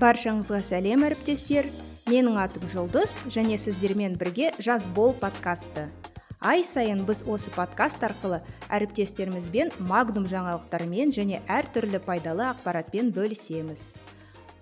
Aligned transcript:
баршаңызға 0.00 0.62
сәлем 0.64 1.02
әріптестер. 1.04 1.66
Менің 2.08 2.38
атым 2.40 2.64
жұлдыз 2.72 3.18
және 3.28 3.58
сіздермен 3.60 4.14
бірге 4.16 4.48
жаз 4.56 4.86
бол 4.88 5.12
подкасты. 5.12 5.90
Ай 6.40 6.62
сайын 6.64 7.02
біз 7.04 7.20
осы 7.28 7.52
подкаст 7.52 8.00
арқылы 8.06 8.38
әріптестерімізбен 8.72 9.74
магнум 9.90 10.24
жаңалықтармен 10.30 11.12
және 11.12 11.42
әртүрлі 11.44 12.00
пайдалы 12.06 12.46
ақпаратпен 12.48 13.10
бөлісеміз. 13.12 13.82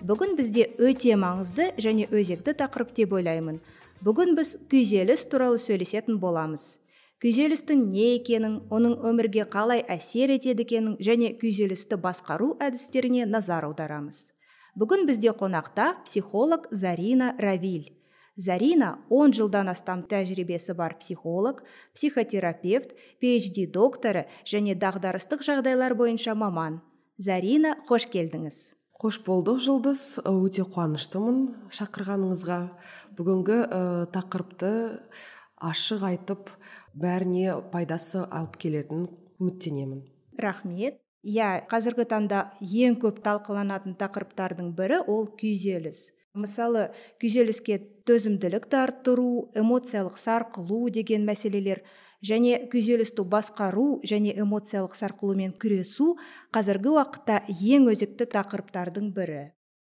Бүгін 0.02 0.34
бізде 0.38 0.64
өте 0.74 1.14
маңызды 1.14 1.68
және 1.78 2.08
өзекті 2.10 2.56
тақырып 2.58 2.90
деп 2.98 3.14
ойлаймын. 3.14 3.60
Бүгін 4.02 4.34
біз 4.34 4.56
күйзеліс 4.72 5.22
туралы 5.30 5.60
сөйлесетін 5.62 6.18
боламыз. 6.18 6.80
Күйзелістің 7.22 7.86
не 7.92 8.16
екенін 8.16 8.58
оның 8.74 8.98
өмірге 9.06 9.46
қалай 9.46 9.84
әсер 9.86 10.34
етеді 10.34 10.66
екенін 10.66 10.98
және 10.98 11.30
күйзелісті 11.38 12.00
басқару 12.02 12.56
әдістеріне 12.62 13.26
назар 13.26 13.70
аударамыз. 13.70 14.32
Бүгін 14.78 15.08
бізде 15.08 15.32
қонақта 15.34 15.96
психолог 16.04 16.68
зарина 16.70 17.34
равиль. 17.38 17.90
Зарина 18.36 19.00
10 19.10 19.34
жылдан 19.34 19.66
астам 19.72 20.04
тәжірибесі 20.06 20.76
бар 20.78 20.94
психолог 21.00 21.64
психотерапевт 21.94 22.94
phd 23.18 23.66
докторы 23.74 24.28
және 24.46 24.76
дағдарыстық 24.78 25.42
жағдайлар 25.42 25.96
бойынша 25.98 26.36
маман. 26.38 26.78
Зарина 27.18 27.74
қош 27.88 28.06
келдіңіз. 28.12 28.78
Қош 28.98 29.18
болдық 29.26 29.58
жұлдыз. 29.66 30.04
Өте 30.22 30.62
қуаныштымын 30.62 31.42
шақырғаныңызға. 31.74 32.60
Бүгінгі 33.18 33.58
ә, 33.66 33.82
тақырыпты 34.14 34.70
ашық 35.58 36.06
айтып 36.06 36.54
бәріне 36.94 37.58
пайдасы 37.74 38.22
алып 38.22 38.54
келетін 38.62 39.08
үміттенемін. 39.42 40.06
Рахмет. 40.38 41.02
Иә 41.22 41.66
қазіргі 41.70 42.06
таңда 42.08 42.44
ең 42.60 42.98
көп 43.02 43.22
талқыланатын 43.24 43.96
тақырыптардың 43.98 44.72
бірі 44.78 45.02
ол 45.06 45.26
күйзеліс. 45.40 46.12
Мысалы 46.38 46.88
күйзеліске 47.18 47.80
төзімділікті 48.06 48.78
арттыру 48.78 49.50
эмоциялық 49.58 50.18
сарқылу 50.20 50.88
деген 50.94 51.26
мәселелер 51.26 51.82
және 52.22 52.68
күйзелісті 52.70 53.24
басқару 53.26 54.00
және 54.06 54.34
эмоциялық 54.38 54.94
сарқылумен 54.98 55.54
күресу 55.58 56.14
қазіргі 56.54 56.94
уақытта 56.94 57.42
ең 57.48 57.90
өзекті 57.92 58.28
тақырыптардың 58.34 59.12
бірі. 59.14 59.42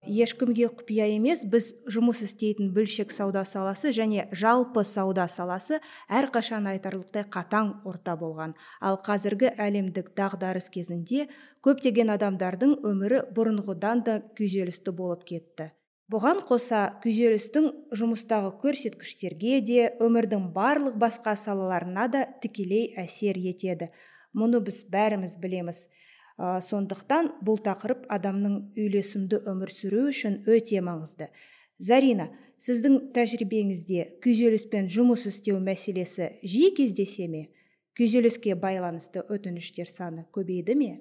Ешкімге 0.04 0.68
құпия 0.70 1.06
емес 1.14 1.44
біз 1.50 1.72
жұмыс 1.90 2.22
істейтін 2.26 2.72
бөлшек 2.76 3.10
сауда 3.14 3.44
саласы 3.48 3.92
және 3.96 4.26
жалпы 4.32 4.84
сауда 4.84 5.26
саласы 5.28 5.80
әрқашан 6.08 6.68
айтарлықтай 6.70 7.26
қатаң 7.32 7.72
орта 7.84 8.16
болған. 8.20 8.54
Ал 8.80 9.00
қазіргі 9.02 9.54
әлемдік 9.56 10.12
дағдарыс 10.18 10.70
кезінде 10.70 11.26
көптеген 11.66 12.12
адамдардың 12.14 12.78
өмірі 12.86 13.24
бұрынғыдан 13.34 14.04
да 14.06 14.20
күйзелісті 14.38 14.94
болып 14.94 15.26
кетті. 15.26 15.72
Бұған 16.06 16.44
қоса 16.46 17.00
күйзелістің 17.02 17.64
жұмыстағы 17.98 18.52
көрсеткіштерге 18.62 19.58
де 19.66 19.88
өмірдің 19.98 20.52
барлық 20.54 20.94
басқа 21.02 21.34
салаларына 21.34 22.06
да 22.12 22.20
тікелей 22.42 22.92
әсер 23.02 23.34
етеді. 23.42 23.90
Мұны 24.30 24.60
біз 24.62 24.84
бәріміз 24.92 25.34
білеміз. 25.42 25.88
Ә, 26.36 26.60
сондықтан 26.60 27.32
бұл 27.44 27.60
тақырып 27.64 28.06
адамның 28.12 28.56
үйлесімді 28.76 29.42
өмір 29.50 29.72
сүру 29.72 30.06
үшін 30.10 30.42
өте 30.46 30.82
маңызды. 30.84 31.30
Зарина 31.78 32.30
сіздің 32.62 33.10
тәжірибеңізде 33.16 34.06
күйзеліспен 34.24 34.88
жұмыс 34.92 35.26
істеу 35.28 35.58
мәселесі 35.60 36.30
жиі 36.44 36.72
кездесе 36.76 37.28
ме? 37.28 37.48
Күйзеліске 37.96 38.56
байланысты 38.60 39.24
өтініштер 39.32 39.88
саны 39.88 40.26
көбейді 40.32 40.76
ме? 40.76 40.94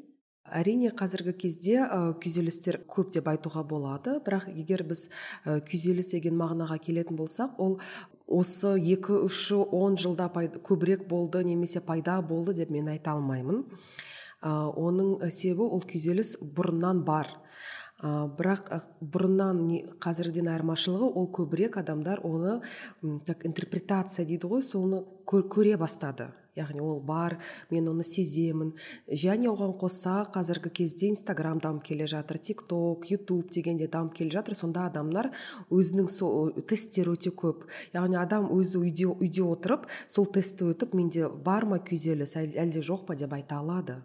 Әрине 0.46 0.92
қазіргі 0.94 1.34
кезде 1.42 1.80
ә, 1.82 2.14
күйзелістер 2.22 2.84
көп 2.88 3.10
деп 3.16 3.28
айтуға 3.32 3.64
болады. 3.66 4.20
Бірақ 4.24 4.52
егер 4.54 4.84
біз 4.86 5.08
ә, 5.44 5.58
күйзеліс 5.66 6.12
деген 6.14 6.38
мағынаға 6.38 6.78
келетін 6.86 7.18
болсақ 7.18 7.58
ол 7.58 7.80
осы 8.28 8.76
екі 8.78 9.18
үш 9.26 9.40
он 9.56 9.98
жылда 9.98 10.30
көбірек 10.62 11.08
болды 11.10 11.44
немесе 11.44 11.82
пайда 11.82 12.22
болды 12.22 12.54
деп 12.54 12.70
мен 12.70 12.88
айта 12.94 13.18
алмаймын. 13.18 13.66
Оның 14.46 15.26
себебі 15.32 15.68
ол 15.68 15.84
күйзеліс 15.90 16.38
бұрыннан 16.56 17.04
бар. 17.08 17.32
Ә, 18.04 18.28
бірақ 18.38 18.68
бұрыннан 19.02 19.62
не, 19.66 19.82
қазіргіден 20.04 20.50
айырмашылығы 20.52 21.12
ол 21.16 21.30
көбірек 21.34 21.80
адамдар 21.80 22.22
оны 22.28 22.60
как 23.26 23.46
интерпретация 23.48 24.26
дейді 24.28 24.52
ғой 24.52 24.66
соны 24.68 25.04
көре 25.26 25.78
бастады. 25.80 26.30
Яғни 26.56 26.82
ол 26.82 27.02
бар 27.04 27.38
мен 27.72 27.90
оны 27.92 28.04
сеземін. 28.08 28.74
Және 29.08 29.50
оған 29.52 29.76
қоса 29.80 30.26
қазіргі 30.34 30.72
кезде 30.72 31.10
инстаграм 31.12 31.60
дамып 31.60 31.84
келе 31.84 32.08
жатыр 32.08 32.38
тик 32.38 32.64
ток 32.68 33.10
ютуб 33.12 33.52
деген 33.52 33.78
де 33.78 33.88
дамып 33.88 34.16
келе 34.16 34.32
жатыр. 34.32 34.56
Сонда 34.56 34.88
адамдар 34.90 35.32
өзінің 35.70 36.10
сол 36.10 36.54
тесттер 36.68 37.12
өте 37.14 37.32
көп. 37.32 37.66
Яғни 37.94 38.20
адам 38.20 38.50
өзі 38.56 38.80
үйде, 38.82 39.08
үйде 39.12 39.44
отырып 39.44 39.90
сол 40.08 40.26
тестті 40.26 40.72
өтіп 40.72 40.96
менде 40.96 41.28
бар 41.30 41.66
ма 41.66 41.80
күйзеліс 41.84 42.38
әлде 42.40 42.82
жоқ 42.82 43.06
па 43.08 43.16
деп 43.16 43.34
айта 43.34 43.60
алады. 43.60 44.02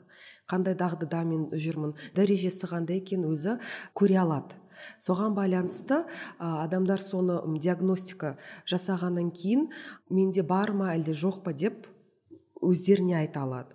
Қандай 0.50 0.75
дағдыда 0.75 1.22
мен 1.25 1.47
жүрмін 1.55 1.94
дәрежесі 2.16 2.66
қандай 2.66 2.99
екенін 2.99 3.31
өзі 3.31 3.60
көре 3.94 4.19
алады. 4.19 4.59
Соған 4.99 5.37
байланысты 5.37 6.03
адамдар 6.41 7.03
соны 7.05 7.39
диагностика 7.60 8.37
жасағаннан 8.66 9.31
кейін 9.31 9.69
менде 10.09 10.43
бар 10.43 10.72
ма 10.72 10.94
әлде 10.97 11.12
жоқ 11.12 11.43
па 11.44 11.53
деп 11.53 11.87
өздеріне 12.62 13.19
айта 13.21 13.44
алады. 13.47 13.75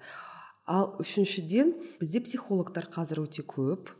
Ал 0.66 0.96
үшіншіден 0.98 1.76
бізде 2.00 2.24
психологтар 2.26 2.88
қазір 2.90 3.20
өте 3.22 3.44
көп 3.46 3.92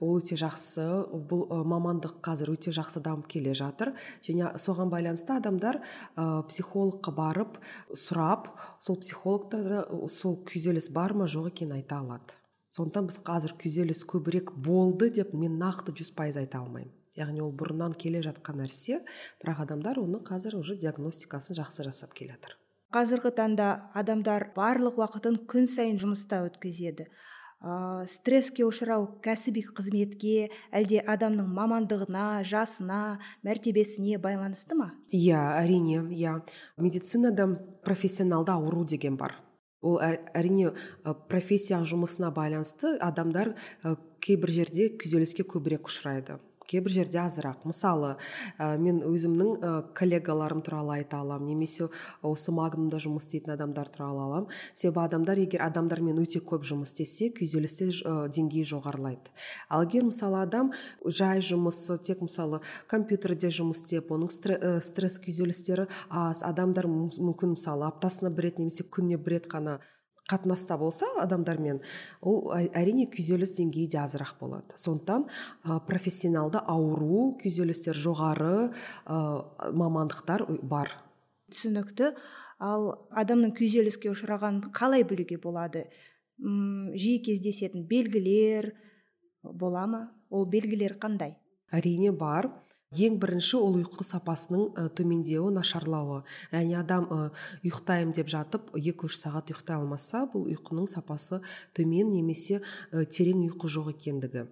ол 0.00 0.14
өте 0.22 0.38
жақсы 0.40 0.86
бұл 1.28 1.50
мамандық 1.68 2.14
қазір 2.24 2.54
өте 2.54 2.72
жақсы 2.72 3.02
дамып 3.04 3.28
келе 3.28 3.52
жатыр. 3.52 3.92
Және 4.24 4.54
соған 4.56 4.88
байланысты 4.88 5.36
адамдар 5.36 5.82
ә, 6.16 6.40
психологқа 6.48 7.12
барып 7.12 7.60
сұрап 7.92 8.54
сол 8.80 8.96
психологтар 9.04 9.84
сол 10.08 10.40
күйзеліс 10.48 10.88
бар 10.96 11.12
ма 11.12 11.28
жоқ 11.28 11.52
екенін 11.52 11.76
айта 11.82 12.00
алады. 12.00 12.40
Сондықтан 12.72 13.12
біз 13.12 13.20
қазір 13.28 13.58
күйзеліс 13.60 14.06
көбірек 14.08 14.56
болды 14.56 15.12
деп 15.12 15.36
мен 15.36 15.60
нақты 15.60 15.92
жүз 15.92 16.14
пайыз 16.16 16.40
айта 16.40 16.64
алмаймын. 16.64 16.88
Яғни 17.20 17.44
ол 17.44 17.52
бұрыннан 17.52 17.92
келе 18.00 18.24
жатқан 18.24 18.64
нәрсе 18.64 19.04
бірақ 19.44 19.60
адамдар 19.68 20.00
оны 20.00 20.24
қазір 20.24 20.56
уже 20.56 20.80
диагностикасын 20.80 21.60
жақсы 21.60 21.84
жасап 21.84 22.16
келе 22.16 22.32
жатыр. 22.32 22.56
Қазіргі 22.94 23.32
таңда 23.34 23.68
адамдар 23.98 24.52
барлық 24.54 25.00
уақытын 25.02 25.40
күн 25.50 25.66
сайын 25.70 25.96
жұмыста 25.98 26.44
өткізеді. 26.46 27.08
Ә, 27.64 28.04
стресске 28.10 28.62
ұшырау 28.66 29.06
кәсіби 29.24 29.64
қызметке 29.74 30.50
әлде 30.70 31.00
адамның 31.00 31.48
мамандығына 31.56 32.44
жасына 32.46 33.18
мәртебесіне 33.46 34.20
байланысты 34.22 34.76
ма? 34.78 34.92
Иә 35.10 35.40
әрине 35.62 36.04
иә. 36.12 36.36
Медицинада 36.76 37.48
профессионалды 37.82 38.52
ауру 38.52 38.84
деген 38.84 39.16
бар. 39.16 39.40
Ол 39.80 39.98
әрине 40.00 40.74
профессия 41.28 41.80
жұмысына 41.82 42.30
байланысты 42.36 42.94
адамдар 43.00 43.54
кейбір 44.24 44.52
жерде 44.60 44.90
күйзеліске 45.00 45.44
көбірек 45.48 45.88
ұшырайды. 45.90 46.38
Кейбір 46.70 46.92
жерде 46.92 47.20
азырақ. 47.22 47.64
Мысалы 47.68 48.14
ә, 48.58 48.76
мен 48.78 49.00
өзімнің 49.06 49.50
ә, 49.58 49.72
коллегаларым 49.96 50.62
туралы 50.64 50.98
айта 50.98 51.20
аламын 51.22 51.52
немесе 51.52 51.88
осы 52.22 52.52
магнумда 52.54 53.00
жұмыс 53.02 53.28
істейтін 53.28 53.54
адамдар 53.54 53.88
туралы 53.92 54.22
аламын. 54.24 54.48
Себебі 54.74 55.04
адамдар 55.04 55.40
егер 55.42 55.64
адамдармен 55.66 56.20
өте 56.22 56.42
көп 56.44 56.66
жұмыс 56.66 56.94
істесе 56.94 57.30
күйзелісте 57.36 57.90
ә, 58.04 58.14
деңгейі 58.28 58.66
жоғарылайды. 58.74 59.34
Ал 59.68 59.86
егер 59.86 60.06
мысалы 60.08 60.42
адам 60.42 60.72
жай 61.04 61.42
жұмысы 61.44 61.98
тек 62.02 62.22
мысалы 62.24 62.60
компьютерде 62.90 63.50
жұмыс 63.54 63.84
істеп 63.84 64.12
оның 64.14 64.30
стресс 64.30 65.20
күйзелістері 65.24 65.88
аз 66.10 66.44
адамдар 66.46 66.88
мүмкін 66.88 67.56
мысалы 67.58 67.88
аптасына 67.88 68.32
бір 68.34 68.50
рет 68.50 68.62
немесе 68.62 68.86
күніне 68.88 69.18
бір 69.20 69.38
рет 69.38 69.50
қана 69.50 69.78
қатынаста 70.30 70.78
болса 70.80 71.06
адамдармен 71.20 71.82
ол 72.24 72.52
әрине 72.56 73.04
күйзеліс 73.12 73.52
деңгейі 73.58 73.90
де 73.92 74.00
азырақ 74.00 74.38
болады. 74.40 74.72
Сондықтан 74.80 75.26
ә, 75.28 75.80
профессионалды 75.84 76.62
ауру 76.64 77.34
күйзелістер 77.42 77.98
жоғары 77.98 78.70
ә, 79.04 79.18
мамандықтар 79.76 80.46
бар. 80.62 80.94
Түсінікті. 81.52 82.14
Ал 82.64 82.88
адамның 83.12 83.52
күйзеліске 83.58 84.08
ұшырағанын 84.14 84.72
қалай 84.72 85.04
білуге 85.04 85.36
болады? 85.42 85.84
М 86.40 86.94
жиі 86.96 87.20
кездесетін 87.26 87.84
белгілер 87.90 88.72
бола 89.42 89.86
ма? 89.86 90.02
Ол 90.30 90.48
белгілер 90.48 90.96
қандай? 91.02 91.36
Әрине 91.70 92.14
бар. 92.16 92.48
Ең 92.94 93.18
бірінші 93.22 93.58
ол 93.58 93.78
ұйқы 93.80 94.06
сапасының 94.06 94.90
төмендеуі 94.96 95.52
нашарлауы. 95.54 96.22
Яғни 96.54 96.76
адам 96.78 97.08
ұйықтаймын 97.64 98.14
деп 98.14 98.30
жатып 98.30 98.70
екі 98.78 99.08
үш 99.08 99.18
сағат 99.20 99.50
ұйықтай 99.52 99.76
алмаса 99.78 100.24
бұл 100.30 100.46
ұйқының 100.54 100.86
сапасы 100.90 101.40
төмен 101.74 102.12
немесе 102.14 102.60
терең 102.92 103.42
ұйқы 103.48 103.70
жоқ 103.76 103.90
екендігі. 103.94 104.46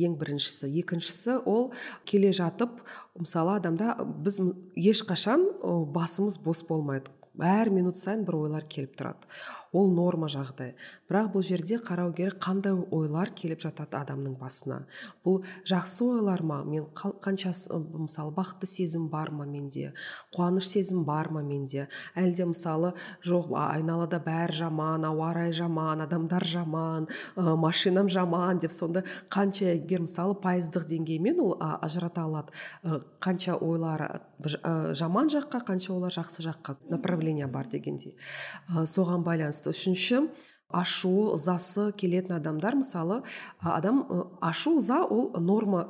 Ең 0.00 0.18
біріншісі. 0.20 0.70
Екіншісі 0.80 1.40
ол 1.50 1.72
келе 2.08 2.30
жатып 2.36 2.78
мысалы 3.18 3.56
адамда 3.58 3.96
біз 4.24 4.38
ешқашан 4.76 5.48
басымыз 5.92 6.38
бос 6.44 6.62
болмайды. 6.68 7.10
Әр 7.44 7.70
минут 7.70 7.96
сайын 8.00 8.24
бір 8.28 8.36
ойлар 8.44 8.66
келіп 8.68 8.96
тұрады. 8.98 9.28
Ол 9.70 9.92
норма 9.94 10.26
жағдай. 10.26 10.72
Бірақ 11.06 11.28
бұл 11.30 11.44
жерде 11.46 11.76
қарау 11.78 12.10
керек 12.14 12.40
қандай 12.42 12.74
ойлар 12.90 13.30
келіп 13.38 13.60
жатады 13.62 13.94
адамның 14.00 14.34
басына. 14.40 14.80
Бұл 15.22 15.44
жақсы 15.68 16.08
ойлар 16.08 16.42
ма? 16.42 16.64
Мен 16.66 16.88
қанша 16.90 17.52
мысалы 17.94 18.34
бақытты 18.34 18.66
сезім 18.66 19.06
бар 19.12 19.30
ма 19.30 19.46
менде? 19.46 19.92
Қуаныш 20.34 20.66
сезім 20.72 21.04
бар 21.06 21.30
ма 21.30 21.44
менде? 21.46 21.86
Әлде 22.18 22.48
мысалы 22.50 22.92
жоқ 23.22 23.54
айналада 23.54 24.18
бәрі 24.24 24.58
жаман 24.64 25.06
ауа 25.06 25.30
райы 25.38 25.54
жаман 25.54 26.02
адамдар 26.02 26.42
жаман 26.42 27.06
ә, 27.36 27.54
машинам 27.54 28.10
жаман 28.10 28.58
деп 28.58 28.74
сонда 28.74 29.04
қанша 29.30 29.76
егер 29.76 30.02
мысалы 30.02 30.34
пайыздық 30.42 30.88
деңгеймен 30.90 31.38
ол 31.38 31.54
ажырата 31.60 32.26
алады. 32.26 32.50
Ә, 32.82 33.04
қанша 33.22 33.54
ойлары 33.54 34.10
ә, 34.42 34.94
жаман 34.98 35.30
жаққа 35.30 35.62
қанша 35.62 35.94
олар 35.94 36.10
жақсы 36.10 36.42
жаққа 36.42 36.76
направление 36.90 37.29
бар 37.52 37.68
дегендей. 37.70 38.16
Соған 38.68 39.24
байланысты 39.26 39.70
үшінші 39.70 40.24
ашу 40.70 41.34
ызасы 41.34 41.90
келетін 41.98 42.36
адамдар 42.38 42.76
мысалы 42.78 43.20
адам 43.60 44.02
ашу 44.40 44.78
ыза 44.78 45.02
ол 45.04 45.30
норма 45.40 45.86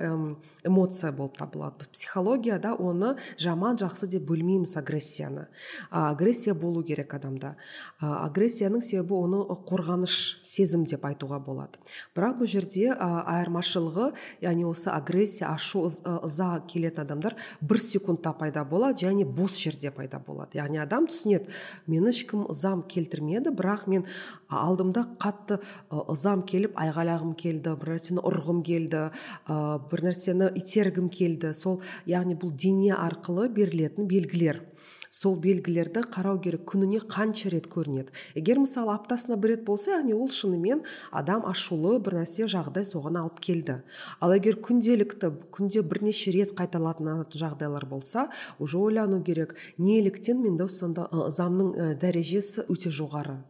эмоция 0.64 1.12
болып 1.12 1.36
табылады. 1.38 1.88
Психологияда 1.92 2.74
оны 2.74 3.16
жаман 3.38 3.76
жақсы 3.76 4.06
деп 4.06 4.24
бөлмейміз 4.28 4.76
агрессияны. 4.76 5.48
Агрессия 5.90 6.54
болу 6.54 6.82
керек 6.82 7.14
адамда. 7.14 7.56
Агрессияның 8.00 8.82
себебі 8.82 9.14
оны 9.14 9.42
қорғаныш 9.68 10.40
сезім 10.42 10.84
деп 10.84 11.04
айтуға 11.04 11.40
болады. 11.44 11.80
Бірақ 12.16 12.40
бұл 12.40 12.50
жерде 12.50 12.90
айырмашылығы 12.96 14.10
яғни 14.44 14.66
осы 14.68 14.90
агрессия 14.90 15.50
ашу 15.52 15.86
ыза 15.88 16.50
келетін 16.68 17.04
адамдар 17.04 17.36
бір 17.60 17.80
секундта 17.80 18.32
пайда 18.32 18.64
болады 18.64 19.06
және 19.06 19.24
бос 19.24 19.58
жерде 19.60 19.90
пайда 19.90 20.20
болады. 20.26 20.58
Яғни 20.58 20.80
адам 20.82 21.08
түсінеді 21.10 21.52
мені 21.86 22.10
ешкім 22.10 22.46
ызам 22.50 22.82
келтірмеді 22.88 23.52
бірақ 23.56 23.86
мен 23.90 24.06
алдымда 24.50 25.06
қатты 25.23 25.61
ызам 25.91 26.43
келіп 26.47 26.75
айғайлағым 26.81 27.35
келді 27.38 27.76
бір 27.81 27.94
нәрсені 27.94 28.25
ұрғым 28.26 28.62
келді 28.67 29.05
бір 29.47 30.06
нәрсені 30.08 30.50
itергім 30.61 31.11
келді. 31.12 31.55
Сол 31.55 31.81
яғни 32.06 32.37
бұл 32.38 32.52
дене 32.55 32.94
арқылы 32.97 33.49
берілетін 33.49 34.11
белгілер. 34.11 34.64
Сол 35.11 35.35
белгілерді 35.43 36.05
қарау 36.06 36.38
керек 36.38 36.62
күніне 36.70 37.00
қанша 37.02 37.50
рет 37.50 37.67
көрінеді. 37.67 38.12
Егер 38.38 38.61
мысалы 38.62 38.93
аптасына 38.94 39.35
бір 39.43 39.56
рет 39.56 39.64
болса 39.67 39.97
яғни 39.97 40.14
ол 40.14 40.31
шынымен 40.31 40.85
адам 41.11 41.43
ашулы 41.50 41.97
бір 41.99 42.20
нәрсе 42.20 42.47
жағдай 42.47 42.87
соған 42.87 43.19
алып 43.19 43.43
келді. 43.43 43.81
Ал 44.23 44.37
егер 44.37 44.61
күнделікті 44.62 45.32
күнде 45.50 45.82
бірнеше 45.82 46.31
рет 46.31 46.55
қайталанатын 46.55 47.43
жағдайлар 47.43 47.88
болса 47.91 48.29
уже 48.61 48.79
ойлану 48.79 49.19
керек. 49.25 49.56
Неліктен 49.79 50.44
менде 50.47 50.69
сонда 50.70 51.11
ызамның 51.11 51.99
дәрежесі 51.99 52.69
өте 52.70 52.94
жоғары. 52.94 53.41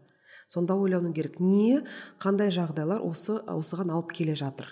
Сонда 0.50 0.74
ойлану 0.74 1.12
керек 1.14 1.38
не 1.38 1.80
қандай 2.22 2.50
жағдайлар 2.54 3.04
осы 3.06 3.38
осыған 3.46 3.92
алып 3.94 4.14
келе 4.18 4.34
жатыр? 4.34 4.66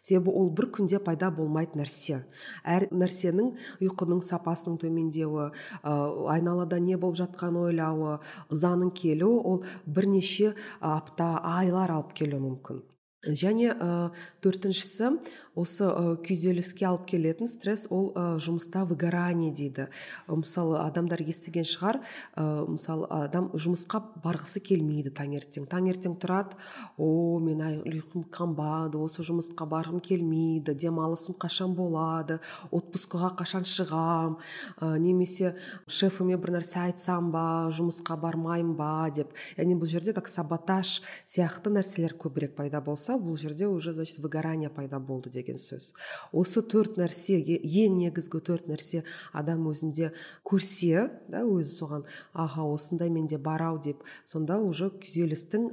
Себебі 0.00 0.30
ол 0.30 0.50
бір 0.54 0.68
күнде 0.76 1.00
пайда 1.02 1.30
болмайтын 1.34 1.82
нәрсе. 1.82 2.20
Әр 2.62 2.86
нәрсенің 2.94 3.48
ұйқының 3.82 4.22
сапасының 4.22 4.78
төмендеуі 4.84 5.48
ә, 5.48 5.94
айналада 6.36 6.78
не 6.78 6.98
болып 7.00 7.18
жатқанын 7.22 7.72
ойлауы 7.72 8.18
ызаның 8.54 8.92
келуі 8.94 9.42
ол 9.42 9.60
бірнеше 9.86 10.54
апта 10.78 11.34
айлар 11.56 11.96
алып 11.96 12.14
келуі 12.20 12.44
мүмкін. 12.44 12.82
Және 13.22 13.72
ә, 13.74 14.10
төртіншісі 14.42 15.16
осы 15.54 15.84
ә, 15.84 16.14
күйзеліске 16.24 16.86
алып 16.88 17.04
келетін 17.10 17.48
стресс 17.50 17.84
ол 17.92 18.10
ә, 18.16 18.38
жұмыста 18.40 18.86
выгорание 18.88 19.52
дейді. 19.52 19.88
Мысалы 20.28 20.78
адамдар 20.80 21.20
естіген 21.20 21.66
шығар 21.68 21.98
ә, 22.00 22.64
мысалы 22.64 23.08
адам 23.12 23.50
жұмысқа 23.52 24.00
барғысы 24.24 24.62
келмейді 24.64 25.12
таңертең. 25.12 25.66
Таңертең 25.68 26.16
тұрады 26.22 26.56
о 26.96 27.38
мен 27.44 27.60
ұйқым 27.84 28.24
қанбады 28.32 29.00
осы 29.02 29.24
жұмысқа 29.28 29.66
барғым 29.68 30.00
келмейді 30.00 30.72
демалысым 30.72 31.36
қашан 31.36 31.76
болады 31.76 32.40
отпускыға 32.72 33.34
қашан 33.42 33.68
шығам 33.68 34.38
ә, 34.80 34.96
немесе 34.96 35.52
шефіме 35.86 36.40
бір 36.40 36.56
нәрсе 36.56 36.80
айтсам 36.86 37.28
ба 37.34 37.68
жұмысқа 37.76 38.16
бармаймын 38.16 38.76
ба? 38.78 38.92
деп. 39.12 39.34
Яғни 39.58 39.76
бұл 39.76 39.90
жерде 39.90 40.14
как 40.16 40.28
саботаж 40.30 41.02
сияқты 41.28 41.72
нәрселер 41.74 42.16
көбірек 42.16 42.56
пайда 42.56 42.80
болса 42.80 43.18
бұл 43.20 43.36
жерде 43.36 43.66
уже 43.66 43.92
значит 43.92 44.18
выгорание 44.22 44.70
пайда 44.70 45.00
болды 45.00 45.28
деген 45.28 45.41
сөз. 45.42 45.92
Осы 46.32 46.62
төрт 46.62 46.96
нәрсе 47.00 47.40
ең 47.42 47.98
негізгі 47.98 48.40
төрт 48.46 48.68
нәрсе 48.70 49.02
адам 49.32 49.66
өзінде 49.66 50.12
көрсе 50.46 51.08
да 51.28 51.42
өзі 51.42 51.74
соған 51.74 52.06
аха 52.32 52.62
осындай 52.62 53.10
менде 53.10 53.38
бар 53.38 53.62
ау 53.62 53.78
деп 53.82 54.04
сонда 54.24 54.58
уже 54.62 54.90
күйзелістің 54.94 55.72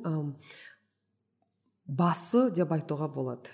басы 1.85 2.49
деп 2.53 2.71
айтуға 2.71 3.09
болады. 3.13 3.53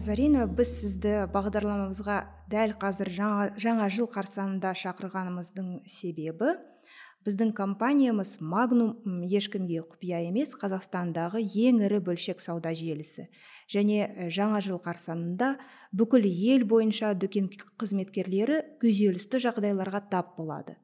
Зарина 0.00 0.46
біз 0.48 0.70
сізді 0.78 1.26
бағдарламамызға 1.28 2.14
дәл 2.48 2.72
қазір 2.80 3.10
жаңа, 3.12 3.48
жаңа 3.60 3.88
жыл 3.92 4.06
қарсаңында 4.08 4.72
шақырғанымыздың 4.80 5.82
себебі 5.84 6.54
біздің 7.26 7.52
компаниямыз 7.56 8.38
магнум 8.40 9.24
ешкімге 9.28 9.82
құпия 9.84 10.22
емес 10.24 10.54
қазақстандағы 10.56 11.42
ең 11.44 11.82
ірі 11.84 12.00
бөлшек 12.06 12.40
сауда 12.40 12.72
желісі. 12.74 13.26
Және 13.70 14.30
жаңа 14.32 14.62
жыл 14.64 14.80
қарсаңында 14.82 15.50
бүкіл 15.92 16.24
ел 16.26 16.64
бойынша 16.70 17.12
дүкен 17.14 17.50
қызметкерлері 17.80 18.62
күйзелісті 18.80 19.42
жағдайларға 19.44 20.00
тап 20.10 20.32
болады. 20.38 20.78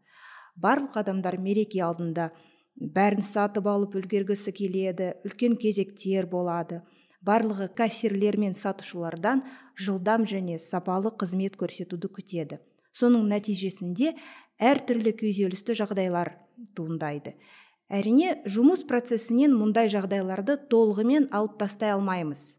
Барлық 0.57 1.01
адамдар 1.01 1.39
мереке 1.41 1.83
алдында 1.83 2.31
бәрін 2.77 3.25
сатып 3.25 3.67
алып 3.73 3.97
үлгергісі 3.97 4.53
келеді 4.53 5.15
үлкен 5.25 5.57
кезектер 5.57 6.29
болады. 6.29 6.83
Барлығы 7.25 7.73
кассирлер 7.75 8.37
мен 8.39 8.55
сатушылардан 8.55 9.43
жылдам 9.75 10.29
және 10.29 10.61
сапалы 10.61 11.11
қызмет 11.11 11.57
көрсетуді 11.59 12.13
күтеді. 12.13 12.61
Соның 12.97 13.27
нәтижесінде 13.29 14.15
әртүрлі 14.59 15.13
күйзелісті 15.21 15.77
жағдайлар 15.81 16.33
туындайды. 16.77 17.37
Әрине 17.87 18.41
жұмыс 18.51 18.83
процесінен 18.89 19.53
мұндай 19.55 19.91
жағдайларды 19.93 20.57
толығымен 20.71 21.29
алып 21.31 21.59
тастай 21.61 21.93
алмаймыз. 21.95 22.57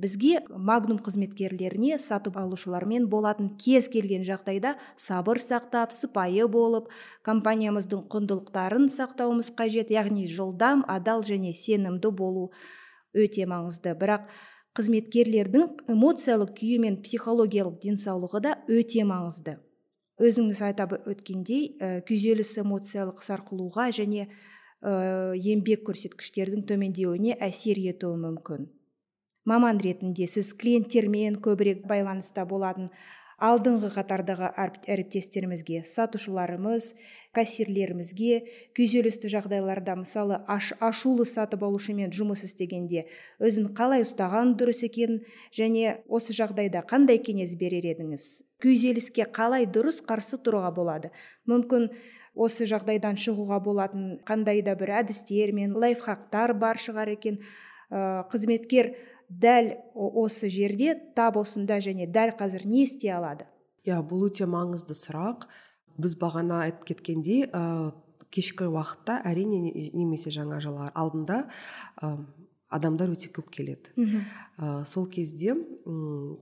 Бізге 0.00 0.38
магнум 0.48 0.96
қызметкерлеріне 1.04 1.98
сатып 2.00 2.38
алушылармен 2.40 3.10
болатын 3.12 3.50
кез 3.60 3.90
келген 3.92 4.22
жағдайда 4.24 4.72
сабыр 4.96 5.36
сақтап 5.42 5.92
сыпайы 5.92 6.46
болып 6.48 6.88
компаниямыздың 7.28 8.06
құндылықтарын 8.14 8.88
сақтауымыз 8.94 9.52
қажет 9.58 9.92
яғни 9.92 10.24
жылдам 10.32 10.86
адал 10.88 11.20
және 11.28 11.52
сенімді 11.52 12.08
болу 12.08 12.46
өте 13.12 13.44
маңызды. 13.44 13.92
Бірақ 13.92 14.32
қызметкерлердің 14.80 15.92
эмоциялық 15.92 16.56
күйі 16.56 16.80
мен 16.86 16.96
психологиялық 17.04 17.76
денсаулығы 17.84 18.40
да 18.48 18.56
өте 18.72 19.04
маңызды. 19.04 19.58
Өзіңіз 20.20 20.60
атап 20.68 20.94
өткендей 21.08 21.76
ә, 21.78 22.00
күйзеліс 22.08 22.56
эмоциялық 22.62 23.22
сарқылуға 23.24 23.88
және 23.96 24.26
ә, 24.26 25.32
еңбек 25.38 25.86
көрсеткіштердің 25.88 26.66
төмендеуіне 26.68 27.38
әсер 27.40 27.80
етуі 27.80 28.20
мүмкін. 28.20 28.68
Маман 29.48 29.80
ретінде 29.82 30.28
сіз 30.30 30.52
клиенттермен 30.54 31.40
көбірек 31.42 31.86
байланыста 31.88 32.44
болатын 32.46 32.90
алдыңғы 33.42 33.90
қатардағы 33.96 34.52
әріптестерімізге 34.54 35.82
сатушыларымыз 35.88 36.92
кассирлерімізге 37.36 38.42
күйзелісті 38.76 39.30
жағдайларда 39.32 39.96
мысалы 40.00 40.38
аш, 40.50 40.72
ашулы 40.84 41.24
сатып 41.28 41.64
алушымен 41.64 42.12
жұмыс 42.12 42.44
істегенде 42.48 43.06
өзін 43.40 43.70
қалай 43.76 44.04
ұстаған 44.04 44.54
дұрыс 44.60 44.82
екенін 44.88 45.22
және 45.56 46.02
осы 46.08 46.36
жағдайда 46.36 46.84
қандай 46.88 47.22
кеңес 47.24 47.56
берер 47.60 47.88
едіңіз? 47.92 48.26
Күйзеліске 48.62 49.26
қалай 49.32 49.66
дұрыс 49.66 50.02
қарсы 50.04 50.38
тұруға 50.44 50.74
болады? 50.76 51.12
Мүмкін 51.48 51.88
осы 52.34 52.68
жағдайдан 52.68 53.16
шығуға 53.20 53.60
болатын 53.64 54.18
қандай 54.28 54.62
да 54.64 54.76
бір 54.78 54.98
әдістер 55.02 55.52
мен 55.56 55.74
лайфхактар 55.76 56.54
бар 56.54 56.80
шығар 56.80 57.14
екен. 57.16 57.40
Ә, 57.92 58.24
қызметкер 58.32 58.94
дәл 59.28 59.74
осы 59.94 60.48
жерде 60.52 60.94
тап 61.16 61.36
осында 61.40 61.80
және 61.80 62.06
дәл 62.08 62.36
қазір 62.38 62.66
не 62.68 62.84
істей 62.86 63.12
алады? 63.12 63.48
Иә 63.84 64.00
бұл 64.06 64.28
өте 64.28 64.46
маңызды 64.46 64.94
сұрақ. 64.96 65.48
Біз 65.98 66.16
бағана 66.20 66.62
айтып 66.68 66.86
кеткендей 66.92 67.46
ә, 67.48 67.92
кешкі 68.32 68.70
уақытта 68.72 69.20
әрине 69.28 69.90
немесе 69.92 70.32
жаңа 70.32 70.60
жыл 70.64 70.78
алдында 70.88 71.42
адамдар 72.72 73.12
өте 73.12 73.28
көп 73.34 73.50
келеді. 73.52 73.92
Ә, 74.56 74.84
сол 74.88 75.06
кезде 75.12 75.54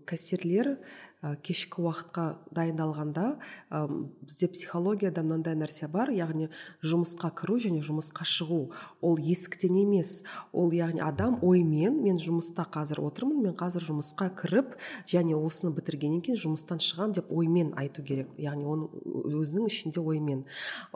кассирлер 0.07 0.77
ә, 0.77 1.20
кешкі 1.21 1.83
уақытқа 1.85 2.25
дайындалғанда 2.57 3.25
ә, 3.69 3.81
бізде 4.25 4.49
психологияда 4.49 5.21
мынандай 5.21 5.57
нәрсе 5.59 5.89
бар 5.93 6.09
яғни 6.15 6.49
жұмысқа 6.81 7.29
кіру 7.37 7.59
және 7.61 7.83
жұмысқа 7.85 8.25
шығу. 8.25 8.61
Ол 9.05 9.21
есіктен 9.21 9.77
емес. 9.83 10.23
Ол 10.57 10.73
яғни 10.73 11.03
адам 11.05 11.37
оймен 11.45 11.99
мен 12.01 12.17
жұмыста 12.17 12.65
қазір 12.73 13.03
отырмын 13.05 13.43
мен 13.51 13.57
қазір 13.59 13.85
жұмысқа 13.91 14.31
кіріп 14.41 14.79
және 15.05 15.37
осыны 15.37 15.75
бітіргеннен 15.77 16.23
кейін 16.25 16.41
жұмыстан 16.41 16.81
шығамын 16.81 17.19
деп 17.21 17.29
оймен 17.29 17.75
айту 17.77 18.01
керек. 18.01 18.33
Яғни 18.41 18.65
оның 18.65 18.89
өзінің 19.29 19.69
ішінде 19.69 20.01
оймен. 20.01 20.47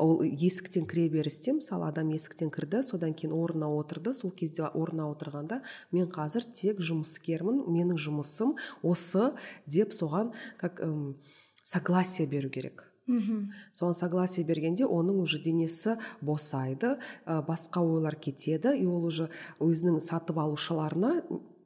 Ол 0.01 0.25
есіктен 0.25 0.89
кіре 0.89 1.11
берісте 1.13 1.53
мысалы 1.53 1.91
адам 1.91 2.15
есіктен 2.17 2.49
кірді 2.55 2.81
содан 2.87 3.13
кейін 3.13 3.37
орнына 3.37 3.69
отырды 3.77 4.15
сол 4.17 4.33
кезде 4.33 4.65
орнына 4.73 5.11
отырғанда 5.13 5.61
мен 5.93 6.09
қазір 6.09 6.49
тек 6.49 6.81
жұмыскермін 6.81 7.67
менің 7.69 8.01
жұмысым 8.01 8.57
осы 8.83 9.35
деп 9.69 9.93
соған 9.93 10.14
как 10.59 10.81
эм, 10.81 11.17
согласие 11.63 12.27
беру 12.27 12.51
керек. 12.51 12.91
Мхм 13.07 13.51
соған 13.77 13.93
согласие 13.93 14.47
бергенде 14.49 14.87
оның 14.89 15.19
уже 15.21 15.37
денесі 15.39 15.99
босайды 16.25 16.95
ә, 17.27 17.43
басқа 17.45 17.83
ойлар 17.85 18.17
кетеді 18.17 18.73
и 18.81 18.87
ол 18.89 19.05
уже 19.05 19.29
өзінің 19.61 20.01
сатып 20.01 20.39
алушыларына 20.41 21.11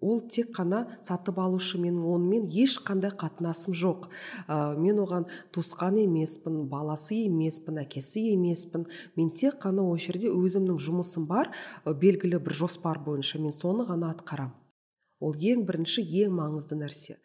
ол 0.00 0.21
тек 0.21 0.50
қана 0.57 0.81
сатып 1.02 1.38
алушы 1.38 1.78
менің 1.78 2.02
онымен 2.07 2.49
ешқандай 2.50 3.12
қатынасым 3.14 3.75
жоқ. 3.75 4.09
Ә, 4.49 4.75
мен 4.78 4.99
оған 5.02 5.28
туысқан 5.55 5.99
емеспін 6.02 6.64
баласы 6.71 7.23
емеспін 7.26 7.83
әкесі 7.85 8.25
емеспін. 8.33 8.87
Мен 9.17 9.31
тек 9.31 9.59
қана 9.62 9.87
ол 9.87 9.99
жерде 9.99 10.31
өзімнің 10.31 10.78
жұмысым 10.78 11.26
бар 11.31 11.52
белгілі 11.87 12.38
бір 12.43 12.55
жоспар 12.64 12.99
бойынша 13.05 13.38
мен 13.43 13.55
соны 13.55 13.87
ғана 13.87 14.12
атқарам. 14.14 14.55
Ол 15.21 15.35
ең 15.35 15.67
бірінші 15.67 16.02
ең 16.02 16.35
маңызды 16.38 16.78
нәрсе. 16.78 17.19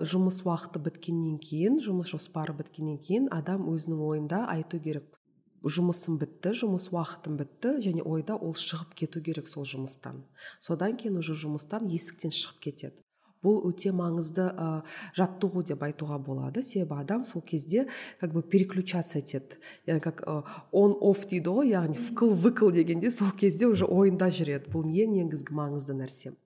Жұмыс 0.00 0.40
уақыты 0.46 0.80
біткеннен 0.82 1.36
кейін 1.42 1.76
жұмыс 1.84 2.12
жоспары 2.14 2.54
біткеннен 2.56 2.98
кейін 3.04 3.28
адам 3.36 3.66
өзінің 3.68 4.00
ойында 4.06 4.44
айту 4.52 4.80
керек. 4.80 5.18
Жұмысым 5.60 6.16
бітті 6.20 6.54
жұмыс 6.62 6.88
уақытым 6.94 7.36
бітті 7.36 7.76
және 7.84 8.00
ойда 8.08 8.38
ол 8.40 8.54
шығып 8.56 8.94
кету 8.96 9.20
керек 9.20 9.48
сол 9.48 9.68
жұмыстан. 9.68 10.22
Содан 10.58 10.96
кейін 10.96 11.20
уже 11.20 11.36
жұмыстан 11.36 11.90
есіктен 11.92 12.32
шығып 12.32 12.62
кетеді. 12.64 13.04
Бұл 13.44 13.62
өте 13.68 13.92
маңызды 13.96 14.50
ә, 14.52 14.82
жаттығу 15.16 15.62
деп 15.68 15.84
айтуға 15.84 16.18
болады. 16.20 16.62
Себебі 16.64 16.98
адам 17.00 17.24
сол 17.24 17.40
кезде 17.40 17.86
как 18.20 18.32
бы 18.32 18.42
переключаться 18.42 19.18
етеді. 19.18 19.60
Яғни 19.88 20.00
как 20.00 20.24
он 20.72 20.96
офф 21.00 21.24
дейді 21.28 21.48
ғой 21.48 21.72
яғни 21.72 21.96
вкл 21.96 22.34
выкл 22.36 22.70
дегенде 22.70 23.10
сол 23.10 23.32
кезде 23.32 23.66
уже 23.66 23.88
ойында 23.88 24.28
жүреді. 24.28 24.68
Бұл 24.72 24.84
ең 24.88 25.16
негізгі 25.16 25.56
маңызды 25.56 25.96
нәрсе. 25.96 26.36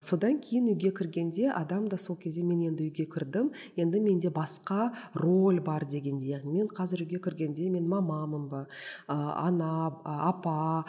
Содан 0.00 0.38
кейін 0.40 0.70
үйге 0.72 0.90
кіргенде 0.96 1.50
адам 1.52 1.88
да 1.88 1.98
сол 2.00 2.16
кезде 2.16 2.42
мен 2.42 2.62
енді 2.70 2.86
үйге 2.88 3.04
кірдім 3.12 3.50
енді 3.76 4.00
менде 4.00 4.30
басқа 4.32 4.90
роль 5.14 5.60
бар 5.60 5.84
дегенде 5.84 6.30
яғни 6.32 6.54
мен 6.54 6.70
қазір 6.72 7.04
үйге 7.04 7.20
кіргенде 7.20 7.68
мен 7.68 7.88
мамамын 7.88 8.46
ба 8.48 8.62
ә, 9.08 9.16
ана 9.16 9.92
апа 10.04 10.86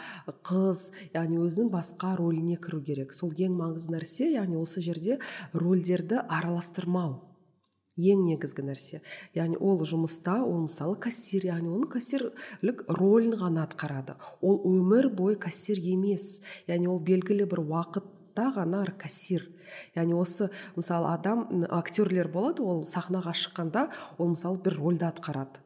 қыз 0.48 0.86
яғни 1.12 1.42
өзінің 1.44 1.68
басқа 1.74 2.14
рөліне 2.16 2.56
кіру 2.56 2.80
керек 2.86 3.12
сол 3.12 3.34
ең 3.36 3.58
маңызды 3.58 3.92
нәрсе 3.98 4.30
яғни 4.32 4.56
осы 4.56 4.80
жерде 4.80 5.18
рөлдерді 5.52 6.24
араластырмау. 6.28 7.20
Ең 8.00 8.22
негізгі 8.24 8.64
нәрсе. 8.64 9.02
Яғни 9.36 9.58
ол 9.60 9.82
жұмыста 9.84 10.38
ол 10.46 10.62
мысалы 10.64 10.96
кассир 10.96 11.44
яғни 11.44 11.68
оның 11.68 11.90
кассирлік 11.92 12.80
рөлін 12.88 13.36
ғана 13.36 13.66
атқарады. 13.68 14.16
Ол 14.40 14.62
өмір 14.64 15.10
бойы 15.12 15.36
кассир 15.36 15.76
емес. 15.76 16.40
Яғни 16.70 16.88
ол 16.88 17.02
белгілі 17.04 17.44
бір 17.52 17.60
уақыт 17.66 18.08
та 18.36 18.50
ғана 18.54 18.84
кассир. 18.98 19.48
Яғни 19.96 20.14
осы 20.18 20.50
мысалы 20.76 21.12
адам 21.12 21.44
актерлер 21.70 22.28
болады 22.32 22.62
ол 22.62 22.84
сахнаға 22.88 23.34
шыққанда 23.36 23.88
ол 24.18 24.32
мысалы 24.34 24.62
бір 24.62 24.78
рөлді 24.80 25.08
атқарады. 25.10 25.62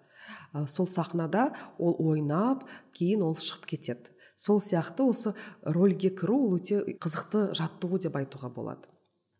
Сол 0.66 0.86
сахнада 0.86 1.50
ол 1.78 1.96
ойнап 1.98 2.64
кейін 2.96 3.22
ол 3.26 3.36
шығып 3.36 3.66
кетеді. 3.76 4.12
Сол 4.36 4.60
сияқты 4.60 5.06
осы 5.08 5.34
рөлге 5.64 6.10
кіру 6.16 6.36
ол 6.48 6.58
өте 6.58 6.82
қызықты 7.00 7.50
жаттығу 7.56 8.00
деп 8.04 8.16
айтуға 8.20 8.52
болады. 8.52 8.88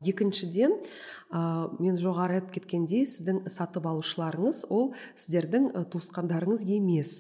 Екіншіден 0.04 0.74
ә, 1.32 1.40
мен 1.80 1.96
жоғары 1.96 2.40
айтып 2.40 2.52
кеткендей 2.58 3.06
сіздің 3.08 3.46
сатып 3.50 3.86
алушыларыңыз 3.88 4.66
ол 4.74 4.90
сіздердің 5.16 5.70
туысқандарыңыз 5.92 6.66
емес. 6.68 7.14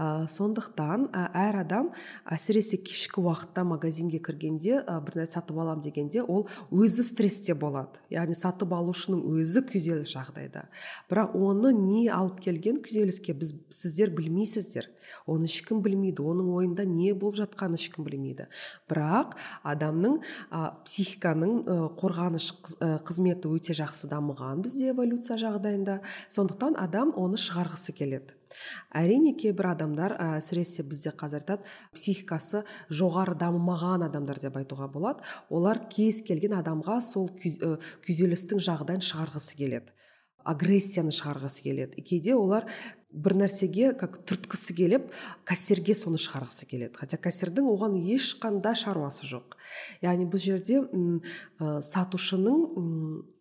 Ә, 0.00 0.26
сондықтан 0.32 1.10
әр 1.12 1.60
адам 1.60 1.90
әсіресе 2.24 2.80
кешкі 2.82 3.22
уақытта 3.26 3.66
магазинге 3.68 4.22
кіргенде 4.24 4.80
ә, 4.80 4.98
бір 5.04 5.20
нәрсе 5.22 5.38
сатып 5.38 5.60
алам 5.60 5.82
дегенде 5.84 6.22
ол 6.22 6.48
өзі 6.72 7.04
стрессте 7.06 7.54
болады. 7.54 8.00
Яғни 8.12 8.36
сатып 8.38 8.72
алушының 8.72 9.22
өзі 9.36 9.64
күйзеліс 9.68 10.16
жағдайда. 10.16 10.66
Бірақ 11.12 11.36
оны 11.36 11.74
не 11.76 12.08
алып 12.12 12.40
келген 12.42 12.80
күйзеліске 12.82 13.36
біз 13.36 13.54
сіздер 13.70 14.12
білмейсіздер. 14.16 14.88
Оны 15.26 15.46
ешкім 15.50 15.82
білмейді 15.84 16.24
оның 16.24 16.50
ойында 16.56 16.86
не 16.88 17.12
болып 17.14 17.40
жатқанын 17.40 17.78
ешкім 17.78 18.06
білмейді. 18.06 18.48
Бірақ 18.90 19.36
адамның 19.66 20.18
ә, 20.50 20.72
психиканың 20.86 21.56
ә, 21.62 21.78
қорғаныш 22.22 22.46
қызметі 23.06 23.50
өте 23.50 23.74
жақсы 23.74 24.08
дамыған 24.10 24.62
бізде 24.62 24.92
эволюция 24.92 25.36
жағдайында. 25.40 26.00
Сондықтан 26.30 26.76
адам 26.78 27.12
оны 27.18 27.38
шығарғысы 27.40 27.94
келеді. 27.98 28.36
Әрине 28.94 29.34
кейбір 29.34 29.72
адамдар 29.72 30.14
әсіресе 30.20 30.84
бізде 30.86 31.10
қазір 31.18 31.42
айтады 31.42 31.66
психикасы 31.96 32.62
жоғары 32.90 33.34
дамымаған 33.40 34.06
адамдар 34.06 34.38
деп 34.38 34.56
айтуға 34.60 34.90
болады. 34.92 35.24
Олар 35.50 35.82
кез 35.90 36.22
келген 36.22 36.54
адамға 36.60 37.00
сол 37.02 37.30
күйзелістің 37.32 38.62
жағдайын 38.62 39.02
шығарғысы 39.02 39.58
келеді. 39.58 39.90
Агрессияны 40.44 41.12
шығарғысы 41.14 41.64
келеді. 41.66 42.02
Кейде 42.02 42.34
олар 42.34 42.66
бір 43.12 43.36
нәрсеге 43.42 43.92
как 43.98 44.18
түрткісі 44.28 44.74
келіп 44.76 45.10
кассирге 45.48 45.94
соны 45.98 46.20
шығарғысы 46.22 46.68
келеді. 46.70 46.96
Хотя 47.00 47.18
кассирдің 47.20 47.68
оған 47.68 47.98
ешқандай 48.14 48.76
шаруасы 48.78 49.28
жоқ. 49.28 49.56
Яғни 50.04 50.26
бұл 50.32 50.42
жерде 50.42 50.80
ә, 50.80 51.80
сатушының 51.84 52.64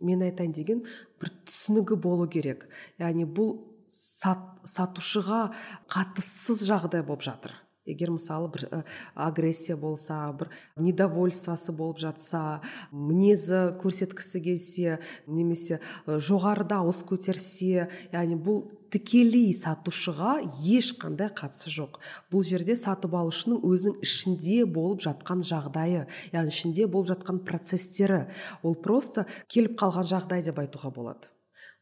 мен 0.03 0.27
айтайын 0.27 0.55
деген 0.55 0.86
бір 1.22 1.34
түсінігі 1.48 1.98
болу 2.03 2.27
керек. 2.31 2.67
Яғни 3.00 3.25
бұл 3.25 3.55
сат, 3.88 4.43
сатушыға 4.67 5.48
қатыссыз 5.91 6.65
жағдай 6.67 7.05
болып 7.08 7.24
жатыр. 7.27 7.55
Егер 7.85 8.11
мысалы 8.13 8.50
бір 8.53 8.65
ә, 8.69 8.81
агрессия 9.15 9.75
болса 9.77 10.31
бір 10.38 10.51
недовольствосы 10.77 11.73
болып 11.73 12.01
жатса 12.01 12.61
мінезі 12.91 13.73
көрсеткісі 13.81 14.41
келсе 14.45 15.00
немесе 15.27 15.79
ә, 16.05 16.19
жоғары 16.21 16.67
дауыс 16.69 17.01
көтерсе 17.09 17.88
яғни 18.13 18.38
бұл 18.38 18.63
тікелей 18.91 19.53
сатушыға 19.55 20.38
ешқандай 20.67 21.31
қатысы 21.33 21.71
жоқ. 21.73 22.00
Бұл 22.31 22.45
жерде 22.45 22.75
сатып 22.75 23.15
алушының 23.15 23.63
өзінің 23.65 24.00
ішінде 24.05 24.65
болып 24.67 25.01
жатқан 25.07 25.45
жағдайы 25.47 26.05
яғни 26.33 26.53
ішінде 26.53 26.88
болып 26.91 27.13
жатқан 27.13 27.41
процестері. 27.47 28.25
Ол 28.63 28.75
просто 28.75 29.25
келіп 29.47 29.79
қалған 29.79 30.09
жағдай 30.11 30.43
деп 30.45 30.59
айтуға 30.59 30.91
болады. 30.93 31.31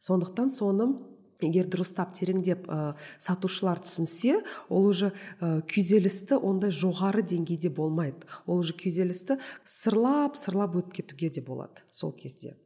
Сондықтан 0.00 0.54
соны 0.54 0.86
егер 1.46 1.68
дұрыстап 1.70 2.14
тереңдеп 2.16 2.68
ә, 2.68 2.94
сатушылар 3.18 3.82
түсінсе 3.84 4.38
ол 4.68 4.90
уже 4.92 5.12
ә, 5.40 5.60
күйзелісті 5.66 6.40
ондай 6.40 6.74
жоғары 6.74 7.22
деңгейде 7.26 7.72
болмайды. 7.74 8.26
Ол 8.46 8.64
уже 8.64 8.76
күйзелісті 8.78 9.40
сырлап 9.64 10.36
сырлап 10.36 10.76
өтіп 10.80 11.00
кетуге 11.00 11.30
де 11.30 11.44
болады 11.44 11.86
сол 11.90 12.12
кезде. 12.12 12.56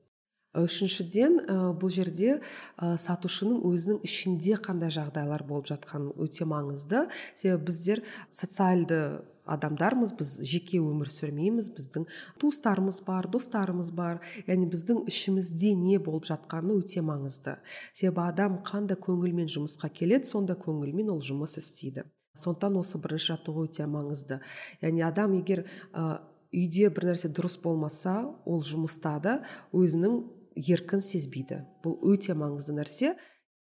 Үшіншіден 0.55 1.39
ә, 1.43 1.55
бұл 1.75 1.91
жерде 1.91 2.39
ә, 2.39 2.95
сатушының 3.01 3.63
өзінің 3.67 4.03
ішінде 4.07 4.59
қандай 4.63 4.93
жағдайлар 4.95 5.43
болып 5.49 5.69
жатқаны 5.73 6.15
өте 6.21 6.47
маңызды. 6.47 7.07
Себебі 7.35 7.71
біздер 7.71 8.03
социальды 8.31 9.01
адамдармыз 9.51 10.15
біз 10.17 10.35
жеке 10.47 10.79
өмір 10.81 11.11
сүрмейміз 11.13 11.71
біздің 11.77 12.07
туыстарымыз 12.41 13.01
бар 13.07 13.29
достарымыз 13.33 13.91
бар. 13.97 14.21
Яғни 14.47 14.69
біздің 14.73 15.05
ішімізде 15.11 15.75
не 15.77 15.99
болып 15.99 16.29
жатқаны 16.31 16.79
өте 16.79 17.03
маңызды. 17.05 17.59
Себебі 17.93 18.25
адам 18.29 18.61
қандай 18.65 18.97
көңілмен 19.01 19.51
жұмысқа 19.51 19.91
келеді 19.93 20.31
сонда 20.31 20.57
көңілмен 20.61 21.11
ол 21.13 21.21
жұмыс 21.25 21.59
істейді. 21.61 22.07
Сондықтан 22.35 22.79
осы 22.81 22.99
бірінші 22.99 23.35
жаттығу 23.35 23.67
өте 23.69 23.85
маңызды. 23.87 24.41
Яғни 24.83 25.05
адам 25.07 25.37
егер 25.39 25.67
ә, 25.93 26.23
үйде 26.55 26.89
бір 26.95 27.11
нәрсе 27.11 27.31
дұрыс 27.35 27.57
болмаса 27.63 28.15
ол 28.47 28.63
жұмыста 28.65 29.17
да 29.23 29.35
өзінің 29.75 30.17
еркін 30.57 31.03
сезбейді. 31.05 31.63
Бұл 31.85 31.99
өте 32.15 32.37
маңызды 32.39 32.77
нәрсе. 32.77 33.15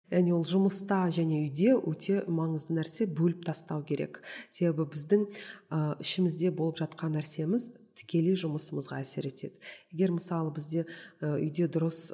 Яғни 0.09 0.33
ол 0.33 0.45
жұмыста 0.49 1.03
және 1.13 1.43
үйде 1.43 1.75
өте 1.77 2.23
маңызды 2.25 2.73
нәрсе 2.79 3.05
бөліп 3.13 3.43
тастау 3.45 3.83
керек. 3.85 4.23
Себебі 4.49 4.87
біздің 4.89 5.27
ә, 5.69 5.99
ішімізде 6.01 6.49
болып 6.49 6.81
жатқан 6.81 7.13
нәрсеміз 7.13 7.69
тікелей 7.99 8.37
жұмысымызға 8.39 9.01
әсер 9.03 9.27
етеді. 9.29 9.53
Егер 9.93 10.13
мысалы 10.15 10.53
бізде 10.55 10.85
үйде 11.21 11.67
дұрыс 11.71 12.13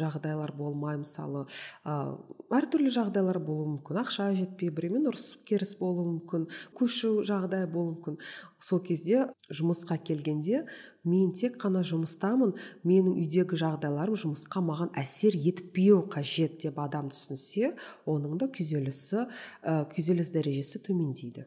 жағдайлар 0.00 0.54
болмай 0.56 0.98
мысалы 1.00 1.44
әртүрлі 1.84 2.92
жағдайлар 2.94 3.40
болуы 3.44 3.74
мүмкін 3.74 4.00
ақша 4.02 4.30
жетпей 4.38 4.72
біреумен 4.74 5.10
ұрыс 5.10 5.34
керіс 5.48 5.74
болуы 5.80 6.06
мүмкін 6.14 6.46
көшу 6.78 7.18
жағдай 7.28 7.66
болуы 7.68 7.98
мүмкін. 7.98 8.16
Сол 8.58 8.80
кезде 8.82 9.26
жұмысқа 9.52 9.98
келгенде 10.02 10.64
мен 11.08 11.34
тек 11.36 11.58
қана 11.60 11.84
жұмыстамын 11.86 12.56
менің 12.88 13.20
үйдегі 13.20 13.58
жағдайларым 13.60 14.18
жұмысқа 14.18 14.62
маған 14.64 14.90
әсер 14.98 15.36
етпеу 15.36 16.02
қажет 16.10 16.58
деп 16.64 16.80
адам 16.82 17.12
түсінсе 17.12 17.74
оның 18.08 18.40
да 18.40 18.50
күйзелісі 18.50 19.24
ә, 19.24 19.84
күйзеліс 19.92 20.32
дәрежесі 20.34 20.82
төмендейді. 20.88 21.46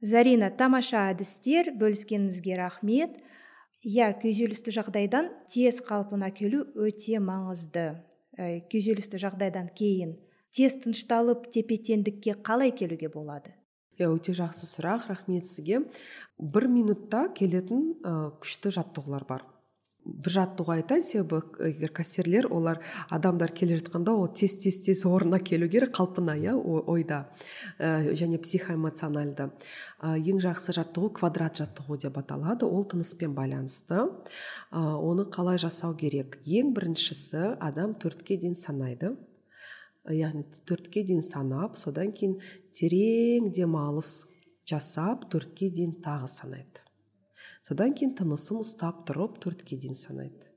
Зарина 0.00 0.50
тамаша 0.50 1.08
әдістер 1.12 1.72
бөліскеніңізге 1.78 2.58
рахмет. 2.58 3.18
Иә 3.86 4.10
күйзелісті 4.18 4.74
жағдайдан 4.74 5.30
тез 5.50 5.82
қалпына 5.86 6.30
келу 6.34 6.64
өте 6.74 7.20
маңызды. 7.22 8.00
Ә, 8.38 8.62
күйзелісті 8.70 9.20
жағдайдан 9.22 9.70
кейін 9.74 10.16
тез 10.54 10.78
тынышталып 10.82 11.46
тепе 11.54 11.78
теңдікке 11.78 12.34
қалай 12.42 12.72
келуге 12.74 13.10
болады? 13.12 13.54
Иә 13.98 14.10
өте 14.10 14.34
жақсы 14.34 14.66
сұрақ 14.66 15.08
рахмет 15.10 15.46
сізге. 15.46 15.84
Бір 16.38 16.68
минутта 16.70 17.28
келетін 17.34 17.94
ә, 18.02 18.32
күшті 18.42 18.74
жаттығулар 18.74 19.26
бар. 19.28 19.46
Бір 20.08 20.32
жаттығу 20.32 20.72
айтайын 20.72 21.04
себебі 21.04 21.40
егер 21.68 21.92
кассирлер 21.94 22.48
олар 22.54 22.80
адамдар 23.12 23.52
келе 23.52 23.76
жатқанда 23.78 24.14
ол 24.16 24.30
тез 24.32 24.56
тез 24.62 24.80
тез 24.86 25.04
орнына 25.06 25.40
келу 25.44 25.68
керек 25.68 25.92
қалпына 25.96 26.36
иә 26.40 26.54
ойда. 26.56 27.28
Ә, 27.78 28.14
және 28.16 28.40
психоэмоциональды. 28.40 29.50
Ә, 30.00 30.16
ең 30.16 30.40
жақсы 30.44 30.74
жаттығу 30.78 31.12
квадрат 31.20 31.60
жаттығу 31.60 31.98
деп 32.00 32.18
аталады. 32.18 32.66
Ол 32.66 32.88
тыныспен 32.88 33.36
байланысты. 33.36 34.08
Ә, 34.72 34.80
оны 34.80 35.28
қалай 35.28 35.60
жасау 35.60 35.96
керек? 36.00 36.40
Ең 36.46 36.72
біріншісі 36.76 37.58
адам 37.60 37.94
төртке 38.00 38.40
дейін 38.40 38.56
санайды. 38.56 39.14
Яғни 40.08 40.46
төртке 40.64 41.04
дейін 41.04 41.22
санап 41.22 41.76
содан 41.76 42.14
кейін 42.16 42.38
терең 42.72 43.52
демалыс 43.52 44.24
жасап 44.68 45.28
төртке 45.28 45.68
дейін 45.68 45.98
тағы 46.04 46.30
санайды. 46.32 46.87
Содан 47.68 47.92
кейін 47.92 48.16
тынысын 48.16 48.62
ұстап 48.64 49.04
тұрып 49.08 49.36
төртке 49.44 49.76
дейін 49.76 49.98
санайды. 49.98 50.48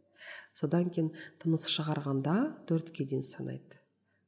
Содан 0.56 0.90
кейін 0.92 1.12
тыныс 1.44 1.68
шығарғанда 1.72 2.36
төртке 2.70 3.06
дейін 3.08 3.26
санайды. 3.28 3.82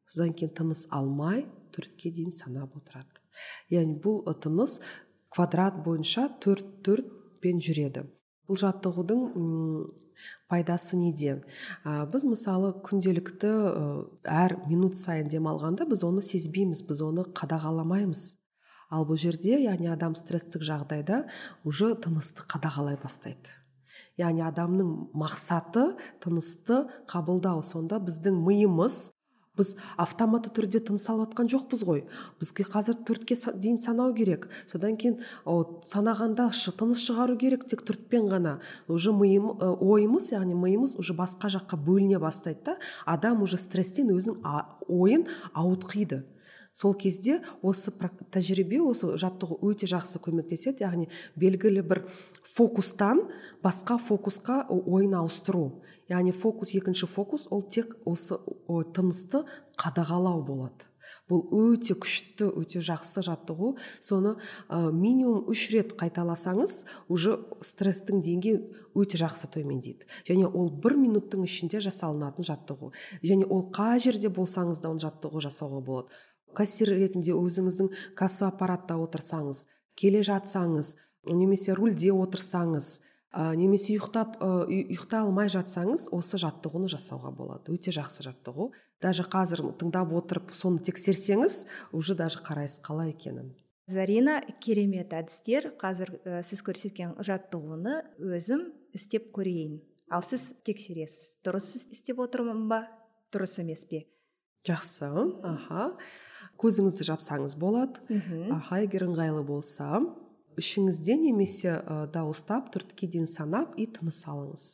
Содан 0.08 0.34
кейін 0.36 0.54
тыныс 0.58 0.88
алмай 0.92 1.46
төртке 1.76 2.12
дейін 2.12 2.36
санап 2.36 2.76
отырады. 2.78 3.24
Яғни 3.72 3.98
бұл 4.04 4.22
тыныс 4.44 4.80
квадрат 5.34 5.80
бойынша 5.86 6.28
төрт 6.44 6.68
төртпен 6.86 7.64
жүреді. 7.64 8.06
Бұл 8.48 8.60
жаттығудың 8.60 9.24
пайдасы 10.52 11.00
неде? 11.00 11.40
Ә, 11.88 12.04
біз 12.12 12.28
мысалы 12.28 12.74
күнделікті 12.86 13.52
әр 14.30 14.58
минут 14.68 15.00
сайын 15.00 15.32
демалғанда 15.32 15.88
біз 15.90 16.04
оны 16.06 16.22
сезбейміз 16.22 16.84
біз 16.88 17.02
оны 17.08 17.26
қадағаламаймыз. 17.32 18.26
Ал 18.94 19.08
бұл 19.10 19.18
жерде 19.18 19.58
яғни 19.58 19.90
адам 19.90 20.14
стресстік 20.20 20.64
жағдайда 20.68 21.24
уже 21.66 21.94
тынысты 21.98 22.46
қадағалай 22.46 23.00
бастайды. 23.02 23.56
Яғни 24.22 24.44
адамның 24.46 24.90
мақсаты 25.18 25.88
тынысты 26.22 26.84
қабылдау. 27.10 27.64
Сонда 27.66 27.98
біздің 27.98 28.38
миымыз 28.46 29.13
біз 29.58 29.76
автоматты 30.02 30.52
түрде 30.54 30.82
тыныс 30.88 31.06
алып 31.12 31.34
жатқан 31.34 31.50
жоқпыз 31.54 31.84
ғой. 31.86 32.04
Бізге 32.42 32.66
қазір 32.66 32.98
төртке 33.06 33.38
дейін 33.54 33.78
санау 33.78 34.14
керек. 34.18 34.50
Содан 34.66 34.98
кейін 34.98 35.20
о, 35.46 35.82
санағанда 35.86 36.50
тыныс 36.50 37.04
шығару 37.06 37.38
керек 37.38 37.68
тек 37.70 37.86
төртпен 37.86 38.30
ғана. 38.32 38.60
Уже 38.88 39.14
миым 39.14 39.54
ойымыз 39.62 40.34
яғни 40.34 40.58
миымыз 40.58 40.98
уже 40.98 41.14
басқа 41.14 41.54
жаққа 41.54 41.78
бөліне 41.78 42.20
бастайды 42.20 42.66
да 42.66 42.78
адам 43.06 43.44
уже 43.44 43.58
стресстен 43.62 44.10
өзінің 44.10 44.42
ойын 44.90 45.28
ауытқиды. 45.54 46.24
Сол 46.74 46.96
кезде 46.98 47.38
осы 47.62 47.92
тәжірибе 48.34 48.80
осы 48.82 49.12
жаттығу 49.22 49.60
өте 49.62 49.86
жақсы 49.86 50.18
көмектеседі. 50.26 50.82
Яғни 50.82 51.06
белгілі 51.38 51.84
бір 51.86 52.02
фокустан 52.50 53.28
басқа 53.62 54.00
фокусқа 54.02 54.64
ойын 54.70 55.14
ауыстыру. 55.20 55.84
Яғни 56.12 56.34
фокус 56.36 56.74
екінші 56.76 57.08
фокус 57.08 57.48
ол 57.52 57.64
тек 57.64 57.96
осы 58.06 58.38
о, 58.68 58.84
тынысты 58.84 59.44
қадағалау 59.80 60.44
болады. 60.46 60.90
Бұл 61.30 61.44
өте 61.56 61.96
күшті 62.00 62.50
өте 62.60 62.82
жақсы 62.84 63.24
жаттығу. 63.24 63.74
Соны 64.04 64.36
ә, 64.68 64.92
минимум 64.92 65.46
үш 65.52 65.70
рет 65.72 65.94
қайталасаңыз 66.00 66.76
уже 67.12 67.38
стресстің 67.64 68.24
деңгейі 68.24 68.60
өте 68.96 69.20
жақсы 69.22 69.50
төмендейді. 69.54 70.08
Және 70.28 70.48
ол 70.48 70.72
бір 70.84 70.98
минуттың 71.00 71.46
ішінде 71.48 71.82
жасалынатын 71.84 72.48
жаттығу. 72.48 72.92
Және 73.24 73.48
ол 73.48 73.68
қай 73.72 74.04
жерде 74.04 74.32
болсаңыз 74.34 74.84
да 74.84 74.92
оны 74.92 75.04
жаттығу 75.04 75.44
жасауға 75.44 75.82
болады. 75.84 76.20
Кассир 76.54 76.92
ретінде 76.94 77.34
өзіңіздің 77.34 77.90
касса 78.20 78.52
аппаратта 78.52 79.00
отырсаңыз 79.02 79.66
келе 79.98 80.22
жатсаңыз 80.26 80.96
немесе 81.32 81.74
рульде 81.78 82.12
отырсаңыз 82.14 83.00
ә, 83.34 83.56
немесе 83.58 83.96
ұйықтап 83.98 84.38
ә, 84.38 84.50
ұйықтай 84.70 85.26
алмай 85.26 85.50
жатсаңыз 85.52 86.08
осы 86.14 86.40
жаттығуны 86.42 86.88
жасауға 86.92 87.34
болады. 87.36 87.74
Өте 87.74 87.92
жақсы 87.96 88.24
жаттығу. 88.28 88.70
Даже 89.02 89.26
қазір 89.26 89.66
тыңдап 89.82 90.14
отырып 90.14 90.54
соны 90.56 90.80
тексерсеңіз 90.86 91.66
уже 91.92 92.16
даже 92.16 92.44
қарайсыз 92.46 92.84
қалай 92.86 93.12
екенін. 93.12 93.52
Зарина 93.90 94.40
керемет 94.64 95.12
әдістер. 95.12 95.74
Қазір 95.82 96.14
ә, 96.24 96.42
сіз 96.46 96.64
көрсеткен 96.64 97.18
жаттығуны 97.20 98.00
өзім 98.22 98.70
істеп 98.96 99.34
көрейін. 99.36 99.82
Ал 100.14 100.24
сіз 100.24 100.54
тексересіз. 100.64 101.40
Дұрыс 101.44 101.90
істеп 101.92 102.22
отырмын 102.24 102.68
ба? 102.70 102.86
Дұрыс 103.34 103.58
емес 103.64 103.84
пе? 103.90 104.06
Жақсы. 104.68 105.10
Аха. 105.44 105.90
Көзіңізді 106.62 107.08
жапсаңыз 107.10 107.58
болады. 107.60 108.04
Аха 108.54 108.84
егер 108.86 109.08
ыңғайлы 109.10 109.42
болса. 109.44 110.00
Ішіңізден 110.60 111.26
немесе 111.28 111.78
ә, 111.80 112.06
дауыстап 112.14 112.72
төртке 112.74 113.08
дейін 113.08 113.30
санап 113.30 113.78
и 113.78 113.88
тыныс 113.88 114.24
алыңыз 114.28 114.68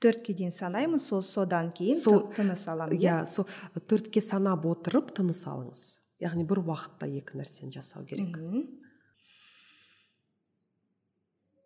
төртке 0.00 0.34
дейін 0.36 0.52
санаймын 0.52 1.00
сол 1.00 1.22
содан 1.24 1.70
кейін 1.76 1.96
сол 1.98 2.26
тыныс 2.36 2.66
аламын 2.68 3.00
иә 3.00 3.20
сол 3.30 3.46
төртке 3.88 4.20
санап 4.20 4.66
отырып 4.68 5.14
тыныс 5.16 5.46
алыңыз 5.48 5.84
яғни 6.22 6.46
бір 6.48 6.62
уақытта 6.64 7.08
екі 7.12 7.40
нәрсені 7.40 7.74
жасау 7.74 8.06
керек. 8.08 8.36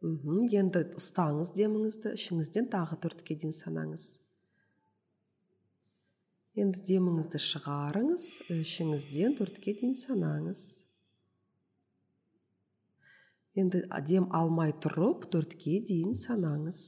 Мхм 0.01 0.47
енді 0.49 0.87
ұстаңыз 0.97 1.53
деміңізді 1.59 2.15
ішіңізден 2.17 2.71
тағы 2.73 2.99
төртке 3.05 3.37
дейін 3.37 3.55
санаңыз. 3.55 4.07
Енді 6.59 6.81
деміңізді 6.89 7.41
шығарыңыз 7.47 8.27
ішіңізден 8.57 9.37
төртке 9.39 9.77
дейін 9.77 9.95
санаңыз. 10.01 10.65
Енді 13.59 13.83
дем 14.07 14.29
алмай 14.37 14.71
тұрып 14.85 15.25
төртке 15.33 15.81
дейін 15.83 16.15
санаңыз. 16.15 16.83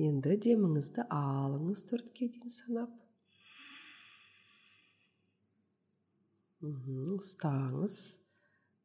Енді 0.00 0.36
деміңізді 0.46 1.08
алыңыз 1.12 1.82
төртке 1.90 2.30
дейін 2.30 2.54
санап. 2.54 2.94
Ұстаңыз. 6.62 7.98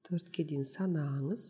Төртке 0.07 0.47
дейін 0.49 0.65
санаңыз. 0.65 1.45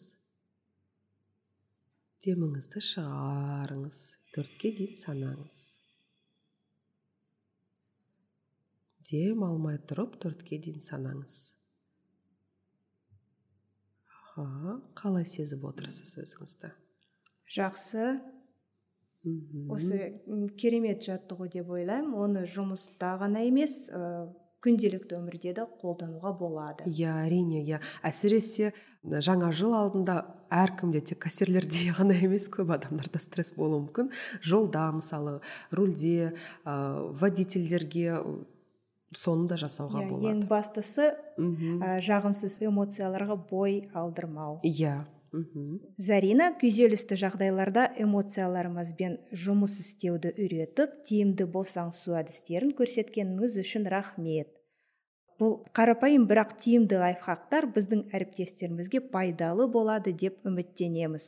Деміңізді 2.25 2.83
шығарыңыз. 2.91 4.03
Төртке 4.35 4.75
дейін 4.75 4.95
санаңыз. 4.99 5.59
Дем 9.05 9.43
алмай 9.45 9.79
тұрып 9.79 10.19
төртке 10.19 10.59
дейін 10.59 10.81
санаңыз. 10.83 11.54
Аха 14.35 14.79
қалай 14.97 15.25
сезіп 15.27 15.65
отырсыз 15.71 16.17
өзіңізді? 16.21 16.71
Жақсы. 17.55 18.07
Осы 19.73 19.99
керемет 20.59 21.05
жаттығу 21.05 21.47
деп 21.53 21.69
ойлаймын. 21.73 22.13
Оны 22.13 22.45
жұмыста 22.49 23.15
ғана 23.21 23.41
емес 23.47 23.87
ә, 23.89 24.27
күнделікті 24.65 25.17
өмірде 25.17 25.53
де 25.57 25.65
қолдануға 25.81 26.33
болады. 26.37 26.85
Иә 26.89 27.13
әрине 27.25 27.63
иә. 27.65 27.79
Әсіресе 28.05 28.71
жаңа 29.03 29.51
жыл 29.55 29.73
алдында 29.77 30.19
әркімде 30.53 31.01
тек 31.11 31.23
кассирлерде 31.25 31.91
ғана 31.97 32.17
емес 32.17 32.49
көп 32.53 32.73
адамдарда 32.77 33.21
стресс 33.21 33.55
болуы 33.57 33.85
мүмкін. 33.85 34.11
Жолда 34.45 34.91
мысалы 34.93 35.39
рульде 35.73 36.33
ә, 36.65 36.75
водительдерге 37.17 38.21
соны 39.15 39.49
да 39.49 39.57
жасауға 39.59 40.03
yeah, 40.03 40.05
иә, 40.05 40.11
болады. 40.11 40.31
ең 40.31 40.45
бастысы 40.49 41.09
ә, 41.11 41.97
жағымсыз 42.05 42.61
эмоцияларға 42.67 43.37
бой 43.49 43.83
алдырмау. 43.93 44.59
Иә 44.63 45.03
зарина 45.97 46.51
күйзелісті 46.59 47.17
жағдайларда 47.19 47.85
эмоцияларымызбен 48.01 49.17
жұмыс 49.45 49.79
істеуді 49.81 50.31
үйретіп 50.37 50.99
тиімді 51.07 51.47
босаңсу 51.51 52.15
әдістерін 52.19 52.71
көрсеткеніңіз 52.77 53.57
үшін 53.63 53.89
рахмет. 53.91 54.51
Бұл 55.39 55.57
қарапайым 55.75 56.27
бірақ 56.29 56.55
тиімді 56.63 57.01
лайфхактар 57.01 57.67
біздің 57.75 58.05
әріптестерімізге 58.15 59.01
пайдалы 59.11 59.67
болады 59.71 60.13
деп 60.15 60.39
үміттенеміз. 60.47 61.27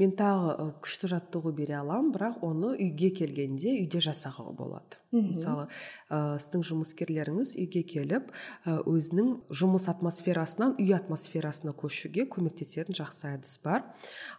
Мен 0.00 0.14
тағы 0.18 0.70
күшті 0.82 1.10
жаттығу 1.12 1.52
бере 1.54 1.76
аламын 1.78 2.12
бірақ 2.14 2.42
оны 2.46 2.74
үйге 2.74 3.10
келгенде 3.14 3.76
үйде 3.80 4.00
жасауға 4.04 4.54
болады. 4.58 4.98
Мысалы 5.14 5.68
ә, 6.10 6.36
сіздің 6.42 6.64
жұмыскерлеріңіз 6.66 7.54
үйге 7.62 7.84
келіп 7.86 8.32
өзінің 8.66 9.28
жұмыс 9.54 9.86
атмосферасынан 9.92 10.74
үй 10.82 10.90
атмосферасына 10.96 11.74
көшуге 11.78 12.26
көмектесетін 12.32 12.98
жақсы 12.98 13.30
әдіс 13.36 13.60
бар. 13.62 13.86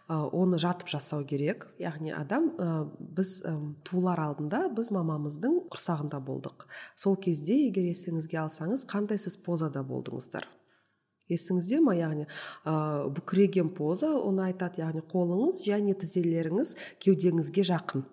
Ә, 0.08 0.20
оны 0.36 0.60
жатып 0.60 0.92
жасау 0.92 1.24
керек. 1.24 1.70
Яғни 1.80 2.12
адам 2.12 2.50
ә, 2.60 2.68
біз 3.00 3.38
ә, 3.48 3.56
туылар 3.88 4.20
алдында 4.26 4.66
біз 4.76 4.92
мамамыздың 4.92 5.62
құрсағында 5.72 6.20
болдық. 6.28 6.68
Сол 6.96 7.16
кезде 7.16 7.56
егер 7.66 7.88
есіңізге 7.88 8.44
алсаңыз 8.44 8.84
қандай 8.90 9.20
сіз 9.22 9.40
позада 9.40 9.80
болдыңыздар? 9.86 10.50
Есіңізде 11.32 11.80
ма? 11.84 11.94
Яғни 11.98 12.26
ә, 12.26 12.74
бүкірейген 13.16 13.72
поза 13.76 14.12
оны 14.18 14.48
айтады 14.50 14.82
яғни 14.82 15.04
қолыңыз 15.06 15.62
және 15.66 15.96
тізелеріңіз 15.98 16.76
кеудеңізге 17.02 17.66
жақын. 17.70 18.06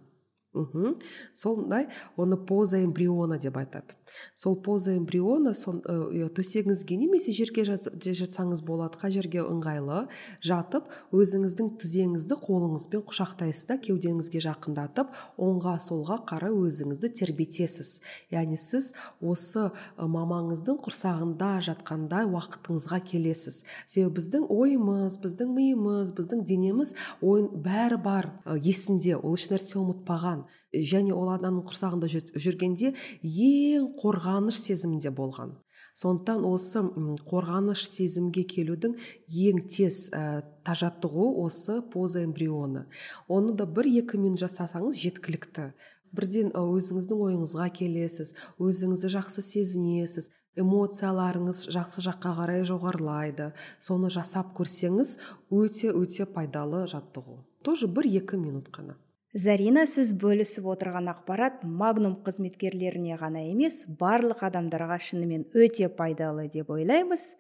Мхм. 0.53 0.97
Сондай 1.33 1.87
оны 2.17 2.37
поза 2.37 2.77
эмбриона 2.83 3.39
деп 3.41 3.57
айтады. 3.57 3.97
Сол 4.35 4.57
поза 4.61 4.95
эмбриона 4.97 5.53
сон 5.57 5.81
ә, 5.85 6.27
төсегіңізге 6.35 6.97
немесе 7.01 7.33
жерге 7.35 7.65
жатсаңыз 7.65 8.63
болады. 8.65 8.99
Қай 9.01 9.13
жерге 9.15 9.43
ыңғайлы 9.43 10.07
жатып 10.45 10.89
өзіңіздің 11.15 11.73
тізеңізді 11.81 12.37
қолыңызбен 12.43 13.03
құшақтайсыз 13.09 13.67
да 13.69 13.77
кеудеңізге 13.83 14.43
жақындатып 14.45 15.13
оңға 15.37 15.75
солға 15.83 16.19
қарай 16.29 16.53
өзіңізді 16.53 17.11
тербетесіз. 17.19 17.93
Яғни 18.33 18.57
сіз 18.59 18.93
осы 19.21 19.69
мамаңыздың 19.97 20.79
құрсағында 20.83 21.51
жатқандай 21.69 22.27
уақытыңызға 22.29 23.01
келесіз. 23.11 23.63
Себебі 23.85 24.19
біздің 24.19 24.49
ойымыз 24.53 25.19
біздің 25.23 25.53
миымыз 25.57 26.13
біздің 26.17 26.43
денеміз 26.47 26.95
ойын 27.21 27.49
бәрі 27.65 28.01
бар 28.03 28.31
есінде. 28.59 29.15
Ол 29.17 29.37
ешнәрсе 29.37 29.79
ұмытпаған. 29.81 30.45
Және 30.73 31.13
ол 31.13 31.29
адамның 31.35 31.65
құрсағында 31.69 32.09
жүргенде 32.13 32.93
ең 33.21 33.91
қорғаныш 34.01 34.59
сезімінде 34.65 35.13
болған. 35.13 35.53
Сондықтан 35.93 36.45
осы 36.49 36.81
қорғаныш 37.29 37.83
сезімге 37.85 38.43
келудің 38.49 38.95
ең 39.29 39.59
тез 39.69 40.07
ә, 40.09 40.41
осы 40.65 41.81
поза 41.93 42.23
эмбрионы. 42.23 42.87
Оны 43.27 43.53
да 43.53 43.67
бір 43.67 43.85
екі 44.01 44.17
минут 44.17 44.41
жасасаңыз 44.41 44.97
жеткілікті. 44.97 45.73
Бірден 46.13 46.49
өзіңіздің 46.57 47.21
ойыңызға 47.27 47.69
келесіз 47.77 48.33
өзіңізді 48.57 49.13
жақсы 49.17 49.45
сезінесіз 49.45 50.31
эмоцияларыңыз 50.57 51.67
жақсы 51.73 52.03
жаққа 52.05 52.33
қарай 52.41 52.65
жоғарылайды. 52.69 53.53
Соны 53.77 54.09
жасап 54.13 54.53
көрсеңіз 54.57 55.17
өте 55.49 55.93
өте 55.93 56.25
пайдалы 56.25 56.85
жаттығу. 56.89 57.39
Тоже 57.61 57.87
бір 57.87 58.09
екі 58.21 58.37
минут 58.37 58.69
қана. 58.73 58.97
Зарина 59.33 59.85
сіз 59.89 60.13
бөлісіп 60.21 60.67
отырған 60.75 61.09
ақпарат 61.11 61.63
магнум 61.65 62.15
қызметкерлеріне 62.25 63.17
ғана 63.17 63.41
емес 63.49 63.83
барлық 63.99 64.45
адамдарға 64.47 64.99
шынымен 65.01 65.47
өте 65.57 65.89
пайдалы 65.89 66.47
деп 66.53 66.69
ойлаймыз. 66.73 67.33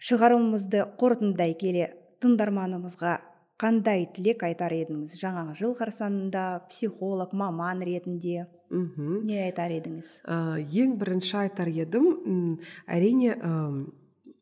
Шығарылымымызды 0.00 0.84
қорытындай 1.00 1.54
келе 1.60 1.90
тыңдарманымызға 2.24 3.18
қандай 3.60 4.06
тілек 4.14 4.42
айтар 4.48 4.72
едіңіз? 4.74 5.14
Жаңа 5.20 5.54
жыл 5.58 5.76
қарсаңында 5.78 6.66
психолог 6.70 7.34
маман 7.36 7.84
ретінде 7.84 8.48
мхм 8.70 9.22
не 9.28 9.42
айтар 9.44 9.70
едіңіз? 9.76 10.12
Ә, 10.24 10.58
ең 10.64 10.96
бірінші 11.00 11.36
айтар 11.44 11.70
едім 11.70 12.58
әрине 12.88 13.36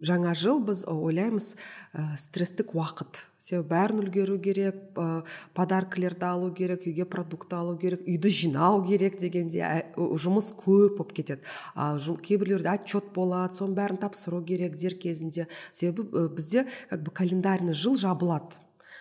жаңа 0.01 0.33
жыл 0.39 0.61
біз 0.63 0.85
ойлаймыз 0.89 1.55
ә, 1.93 2.17
стресстік 2.17 2.75
уақыт. 2.77 3.25
Себебі 3.39 3.69
бәрін 3.73 4.03
үлгеру 4.05 4.39
керек 4.43 4.77
ә, 4.95 5.25
подаркілерді 5.59 6.27
алу 6.29 6.51
керек 6.55 6.87
үйге 6.87 7.07
продукт 7.09 7.53
алу 7.57 7.77
керек 7.79 8.05
үйді 8.07 8.31
жинау 8.31 8.83
керек 8.87 9.19
дегенде 9.19 9.65
жұмыс 9.97 10.53
көп 10.59 10.99
болып 10.99 11.15
кетеді. 11.17 11.43
А 11.75 11.97
кейбіреулерде 11.99 12.77
отчет 12.77 13.11
болады 13.15 13.59
соның 13.59 13.75
бәрін 13.79 14.01
тапсыру 14.03 14.43
керек 14.45 14.77
дер 14.77 14.95
кезінде. 14.95 15.49
Себебі 15.73 16.29
бізде 16.35 16.67
как 16.91 17.03
бы 17.03 17.11
календарный 17.11 17.75
жыл 17.75 17.97
жабылады. 17.99 18.55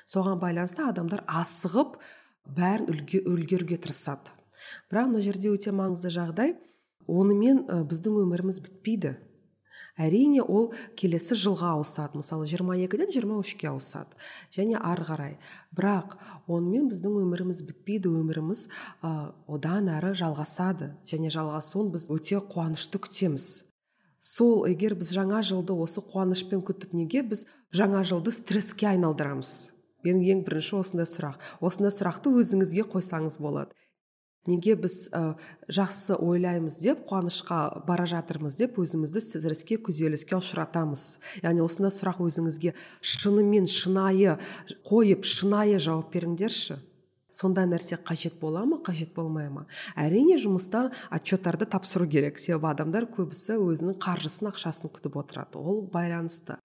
Соған 0.07 0.39
байланысты 0.41 0.87
адамдар 0.87 1.25
асығып 1.27 1.99
бәрін 2.57 2.89
үлге, 2.93 3.21
үлгеруге 3.27 3.77
тырысады. 3.77 4.31
Бірақ 4.89 5.11
мына 5.11 5.21
жерде 5.21 5.51
өте 5.51 5.73
маңызды 5.75 6.09
жағдай. 6.15 6.55
Онымен 7.07 7.65
біздің 7.87 8.21
өміріміз 8.23 8.61
бітпейді. 8.63 9.17
Әрине 9.97 10.43
ол 10.43 10.71
келесі 10.97 11.35
жылға 11.37 11.73
ауысады. 11.77 12.21
Мысалы 12.21 12.47
22-ден 12.47 13.11
23-ке 13.11 13.71
ауысады. 13.71 14.17
Және 14.55 14.79
ары 14.79 15.05
қарай. 15.07 15.37
Бірақ 15.75 16.17
онымен 16.47 16.89
біздің 16.91 17.17
өміріміз 17.23 17.63
бітпейді 17.67 18.13
өміріміз 18.21 18.67
ә, 19.01 19.33
одан 19.47 19.89
әрі 19.91 20.13
жалғасады. 20.17 20.93
Және 21.09 21.33
жалғасуын 21.33 21.91
біз 21.95 22.09
өте 22.13 22.41
қуанышты 22.41 23.01
күтеміз. 23.01 23.67
Сол 24.19 24.65
егер 24.67 24.95
біз 24.97 25.13
жаңа 25.15 25.41
жылды 25.45 25.75
осы 25.77 26.01
қуанышпен 26.03 26.63
күтіп 26.65 26.93
неге 26.97 27.21
біз 27.23 27.45
жаңа 27.71 28.03
жылды 28.07 28.33
стресске 28.35 28.89
айналдырамыз. 28.93 29.73
Менің 30.05 30.23
ең 30.33 30.41
бірінші 30.47 30.79
осындай 30.81 31.07
сұрақ. 31.09 31.37
Осындай 31.61 31.93
сұрақты 31.93 32.33
өзіңізге 32.41 32.85
қойсаңыз 32.91 33.37
болады. 33.41 33.73
Неге 34.47 34.75
біз 34.79 35.09
ә, 35.13 35.35
жақсы 35.69 36.17
ойлаймыз 36.17 36.79
деп 36.81 37.05
қуанышқа 37.07 37.85
бара 37.87 38.07
жатырмыз 38.09 38.57
деп 38.59 38.79
өзімізді 38.81 39.21
стресске 39.21 39.77
күйзеліске 39.77 40.37
ұшыратамыз. 40.39 41.05
Яғни 41.43 41.63
осындай 41.65 41.93
сұрақ 41.93 42.23
өзіңізге 42.25 42.73
шынымен 43.01 43.67
шынайы 43.69 44.37
қойып 44.87 45.27
шынайы 45.27 45.79
жауап 45.83 46.13
беріңдерші. 46.15 46.79
Сондай 47.37 47.67
нәрсе 47.69 47.99
қажет 48.01 48.39
бола 48.41 48.63
ма 48.65 48.79
қажет 48.81 49.11
болмай 49.13 49.49
ма? 49.53 49.67
Әрине 49.99 50.39
жұмыста 50.41 50.87
отчеттарды 51.13 51.67
тапсыру 51.69 52.07
керек. 52.09 52.39
Себебі 52.41 52.71
адамдар 52.71 53.05
көбісі 53.13 53.59
өзінің 53.61 53.99
қаржысын 54.01 54.49
ақшасын 54.49 54.89
күтіп 54.95 55.19
отырады. 55.21 55.59
Ол 55.59 55.83
байланысты. 55.93 56.57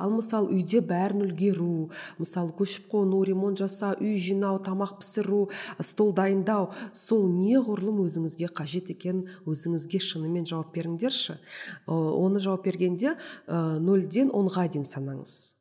Ал 0.00 0.14
мысалы 0.16 0.50
үйде 0.56 0.80
бәрін 0.80 1.26
үлгеру 1.26 1.90
мысалы 2.18 2.54
көшіп 2.58 2.88
қону 2.92 3.20
ремонт 3.28 3.60
жасау 3.60 4.00
үй 4.00 4.16
жинау 4.16 4.58
тамақ 4.64 4.96
пісіру 5.02 5.44
стол 5.78 6.14
дайындау 6.16 6.70
сол 6.96 7.28
неғұрлым 7.28 8.02
өзіңізге 8.06 8.50
қажет 8.56 8.90
екен 8.96 9.26
өзіңізге 9.44 10.00
шынымен 10.00 10.48
жауап 10.48 10.74
беріңдерші. 10.74 11.38
Оны 11.86 12.40
жауап 12.40 12.66
бергенде 12.66 13.16
нөлден 13.46 14.32
онға 14.34 14.68
дейін 14.72 14.88
санаңыз. 14.88 15.59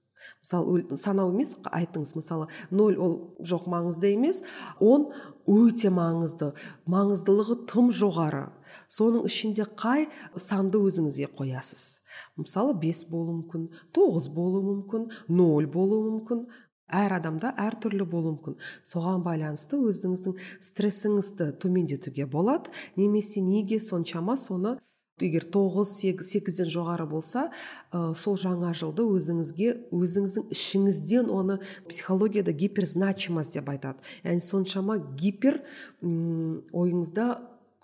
Мысалы 0.49 0.97
санау 0.97 1.29
емес 1.29 1.57
айтыңыз 1.69 2.15
мысалы 2.17 2.47
нөл 2.71 2.97
ол 2.97 3.13
жоқ 3.45 3.67
маңызды 3.69 4.13
емес 4.15 4.41
он 4.79 5.09
өте 5.49 5.89
маңызды. 5.93 6.53
Маңыздылығы 6.89 7.65
тым 7.69 7.91
жоғары. 7.93 8.47
Соның 8.89 9.27
ішінде 9.29 9.65
қай 9.77 10.07
санды 10.35 10.81
өзіңізге 10.81 11.29
қоясыз? 11.37 12.01
Мысалы 12.37 12.75
бес 12.81 13.05
болуы 13.09 13.39
мүмкін 13.41 13.69
тоғыз 13.93 14.29
болуы 14.33 14.65
мүмкін 14.67 15.07
нөл 15.29 15.69
болуы 15.69 16.09
мүмкін. 16.09 16.45
Әр 16.89 17.19
адамда 17.19 17.53
әртүрлі 17.61 18.05
болуы 18.09 18.35
мүмкін. 18.37 18.57
Соған 18.85 19.21
байланысты 19.25 19.77
өзіңіздің 19.77 20.37
стрессіңізді 20.65 21.51
төмендетуге 21.61 22.25
болады. 22.25 22.73
Немесе 22.97 23.41
неге 23.45 23.79
соншама 23.79 24.37
соны 24.37 24.77
егер 25.27 25.45
тоғыз 25.51 25.91
сегізден 25.99 26.69
жоғары 26.71 27.07
болса 27.09 27.49
ә, 27.91 28.13
сол 28.15 28.37
жаңа 28.39 28.73
жылды 28.77 29.05
өзіңізге 29.05 29.73
өзіңіздің 29.95 30.53
ішіңізден 30.55 31.31
оны 31.33 31.59
психологияда 31.89 32.53
гиперзначимость 32.53 33.57
деп 33.57 33.69
айтады. 33.69 33.99
Яғни 34.23 34.43
соншама 34.45 34.99
гипер 35.19 35.61
ойыңызда 36.01 37.29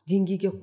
деңгейге 0.09 0.53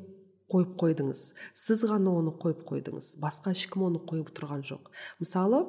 қойып 0.52 0.74
қойдыңыз 0.80 1.22
сіз 1.56 1.84
ғана 1.88 2.12
оны 2.20 2.34
қойып 2.42 2.62
қойдыңыз 2.68 3.08
басқа 3.22 3.54
ешкім 3.56 3.86
оны 3.88 4.02
қойып 4.08 4.32
тұрған 4.36 4.64
жоқ. 4.68 4.90
Мысалы 5.22 5.62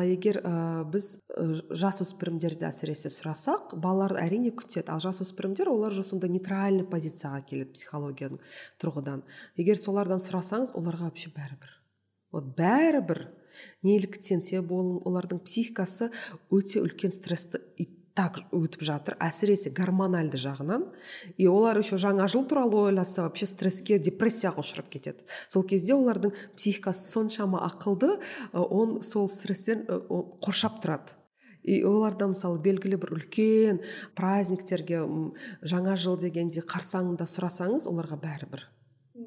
егер 0.00 0.40
ә, 0.40 0.54
біз 0.88 1.18
ә, 1.36 1.46
жасөспірімдерді 1.82 2.66
әсіресе 2.70 3.12
сұрасақ 3.12 3.76
балалар 3.76 4.16
әрине 4.22 4.54
күтеді. 4.56 4.88
Ал 4.92 5.02
жасөспірімдер 5.04 5.70
олар 5.72 5.92
уже 5.92 6.06
сондай 6.06 6.32
нейтральный 6.32 6.88
позицияға 6.88 7.44
келеді 7.50 7.76
психологияның 7.76 8.42
тұрғыдан. 8.82 9.22
Егер 9.60 9.80
солардан 9.80 10.22
сұрасаңыз 10.22 10.74
оларға 10.78 11.10
вообще 11.10 11.32
бәрібір. 11.36 11.78
Вот 12.32 12.52
бәрібір 12.56 13.26
неліктен 13.84 14.40
себебі 14.40 14.78
олардың 15.04 15.42
психикасы 15.44 16.08
өте 16.52 16.80
үлкен 16.80 17.12
стрессті 17.12 17.60
так 18.14 18.42
өтіп 18.52 18.82
жатыр. 18.84 19.16
Әсіресе 19.22 19.70
гормональды 19.72 20.38
жағынан. 20.40 20.84
И 21.36 21.46
олар 21.48 21.78
еще 21.80 21.96
жаңа 22.00 22.28
жыл 22.28 22.44
туралы 22.48 22.90
ойласа 22.90 23.24
вообще 23.24 23.46
стресске 23.46 23.98
депрессияға 23.98 24.60
ұшырап 24.64 24.90
кетеді. 24.92 25.24
Сол 25.48 25.64
кезде 25.64 25.96
олардың 25.96 26.34
психикасы 26.56 27.08
соншама 27.08 27.62
ақылды 27.68 28.18
он 28.52 29.00
сол 29.02 29.30
стресстен 29.32 29.86
қоршап 30.44 30.82
тұрады. 30.84 31.16
И 31.62 31.82
оларда 31.86 32.26
мысалы 32.26 32.58
белгілі 32.60 32.98
бір 32.98 33.14
үлкен 33.16 33.80
праздниктерге 34.18 35.04
жаңа 35.62 35.94
жыл 35.96 36.18
дегенде 36.18 36.64
қарсаңында 36.66 37.28
сұрасаңыз 37.30 37.86
оларға 37.86 38.18
бәрібір. 38.18 38.66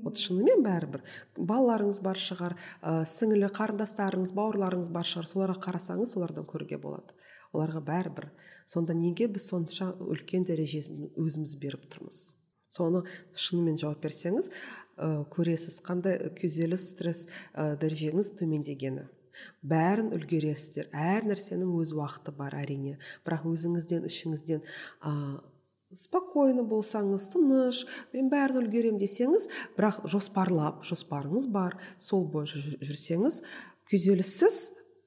Вот 0.06 0.22
шынымен 0.22 0.62
бәрібір. 0.66 1.04
Балаларыңыз 1.36 2.02
бар 2.06 2.20
шығар 2.22 2.56
ә, 2.56 3.02
сіңілі 3.10 3.50
қарындастарыңыз 3.58 4.36
бауырларыңыз 4.38 4.92
бар 4.94 5.10
шығар. 5.10 5.30
Соларға 5.32 5.58
қарасаңыз 5.66 6.14
солардан 6.16 6.46
көруге 6.50 6.80
болады. 6.82 7.18
Оларға 7.56 7.82
бәрібір. 7.90 8.30
Сонда 8.70 8.94
неге 8.98 9.28
біз 9.32 9.50
сонша 9.50 9.92
үлкен 10.00 10.46
дәрежесін 10.48 11.10
өзіміз 11.18 11.58
беріп 11.62 11.90
тұрмыз? 11.92 12.22
Соны 12.70 13.04
шынымен 13.34 13.78
жауап 13.80 14.02
берсеңіз 14.04 14.50
ә, 14.52 15.26
көресіз 15.32 15.82
қандай 15.86 16.18
күйзеліс 16.38 16.90
стресс 16.94 17.28
ә, 17.54 17.76
дәрежеңіз 17.80 18.36
төмендегені. 18.40 19.08
Бәрін 19.68 20.14
үлгересіздер. 20.16 20.90
Әр 20.96 21.28
нәрсенің 21.28 21.74
өз 21.82 21.92
уақыты 21.98 22.32
бар 22.36 22.56
әрине. 22.62 22.98
Бірақ 23.26 23.48
өзіңізден 23.52 24.08
ішіңізден 24.08 24.64
спокойно 25.96 26.66
болсаңыз 26.68 27.30
тыныш 27.34 27.84
мен 28.14 28.30
бәрін 28.32 28.62
үлгерем 28.64 29.00
десеңіз 29.02 29.48
бірақ 29.78 30.04
жоспарлап 30.12 30.84
жоспарыңыз 30.88 31.48
бар. 31.54 31.78
Сол 31.98 32.28
бойынша 32.32 32.78
жүрсеңіз 32.84 33.42
күйзеліссіз 33.90 34.60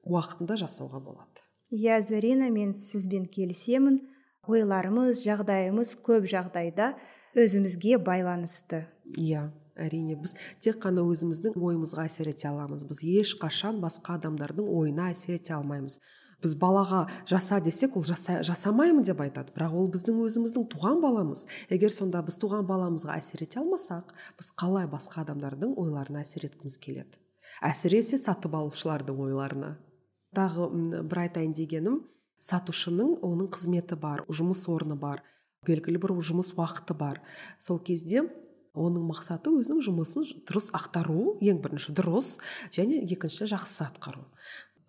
уақытында 0.09 0.57
жасауға 0.63 1.01
болады. 1.03 1.45
Иә 1.69 2.01
зарина 2.01 2.49
мен 2.49 2.73
сізбен 2.73 3.27
келісемін. 3.29 4.01
Ойларымыз 4.49 5.21
жағдайымыз 5.21 5.93
көп 6.01 6.25
жағдайда 6.31 6.95
өзімізге 7.37 7.99
байланысты. 8.01 8.87
Иә 9.19 9.51
әрине 9.79 10.17
біз 10.19 10.33
тек 10.63 10.79
қана 10.83 11.03
өзіміздің 11.05 11.55
ойымызға 11.55 12.07
әсер 12.09 12.31
ете 12.31 12.49
аламыз. 12.49 12.85
Біз 12.89 13.03
ешқашан 13.05 13.79
басқа 13.83 14.17
адамдардың 14.17 14.65
ойына 14.65 15.11
әсер 15.13 15.37
ете 15.37 15.53
алмаймыз. 15.55 15.99
Біз 16.43 16.55
балаға 16.59 17.05
жаса 17.29 17.59
десек 17.63 17.97
ол 17.97 18.05
жаса, 18.07 18.39
жасамаймын 18.43 19.03
деп 19.07 19.21
айтады. 19.23 19.53
Бірақ 19.55 19.75
ол 19.75 19.89
біздің 19.93 20.21
өзіміздің 20.25 20.67
туған 20.73 21.01
баламыз. 21.03 21.45
Егер 21.69 21.93
сонда 21.93 22.21
біз 22.25 22.39
туған 22.41 22.67
баламызға 22.69 23.17
әсер 23.19 23.43
ете 23.43 23.59
алмасақ 23.61 24.13
біз 24.39 24.51
қалай 24.59 24.87
басқа 24.91 25.23
адамдардың 25.25 25.75
ойларына 25.79 26.23
әсер 26.23 26.47
еткіміз 26.47 26.77
келеді? 26.79 27.19
Әсіресе 27.65 28.17
сатып 28.17 28.55
алушылардың 28.55 29.19
ойларына. 29.25 29.73
Тағы 30.35 30.69
бір 31.09 31.25
айтайын 31.25 31.55
дегенім 31.57 32.03
сатушының 32.39 33.17
оның 33.25 33.49
қызметі 33.51 33.97
бар 33.99 34.23
жұмыс 34.29 34.67
орны 34.71 34.95
бар 34.95 35.23
белгілі 35.67 35.99
бір 35.99 36.15
жұмыс 36.23 36.53
уақыты 36.55 36.95
бар. 36.95 37.19
Сол 37.59 37.81
кезде 37.83 38.23
оның 38.77 39.09
мақсаты 39.09 39.51
өзінің 39.51 39.81
жұмысын 39.87 40.27
дұрыс 40.47 40.69
ақтару 40.77 41.35
ең 41.43 41.59
бірінші 41.63 41.95
дұрыс 41.97 42.37
және 42.75 43.01
екінші 43.11 43.49
жақсы 43.51 43.83
атқару. 43.87 44.23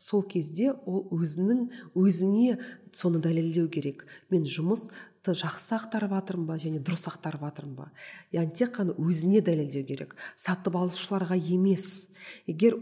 Сол 0.00 0.24
кезде 0.24 0.72
ол 0.88 1.04
өзінің 1.12 1.66
өзіне 1.98 2.56
соны 2.96 3.20
дәлелдеу 3.22 3.68
керек. 3.70 4.06
Мен 4.32 4.46
жұмысты 4.48 5.34
жақсы 5.36 5.76
ақтарып 5.76 6.14
жатырмын 6.16 6.46
ба 6.48 6.56
және 6.58 6.80
дұрыс 6.80 7.04
ақтарып 7.10 7.44
жатырмын 7.44 7.76
ба? 7.76 7.86
Яғни 8.32 8.56
тек 8.56 8.72
қана 8.78 8.96
өзіне 8.96 9.42
дәлелдеу 9.44 9.84
керек. 9.86 10.16
Сатып 10.34 10.78
алушыларға 10.80 11.36
емес. 11.36 12.08
Егер 12.48 12.78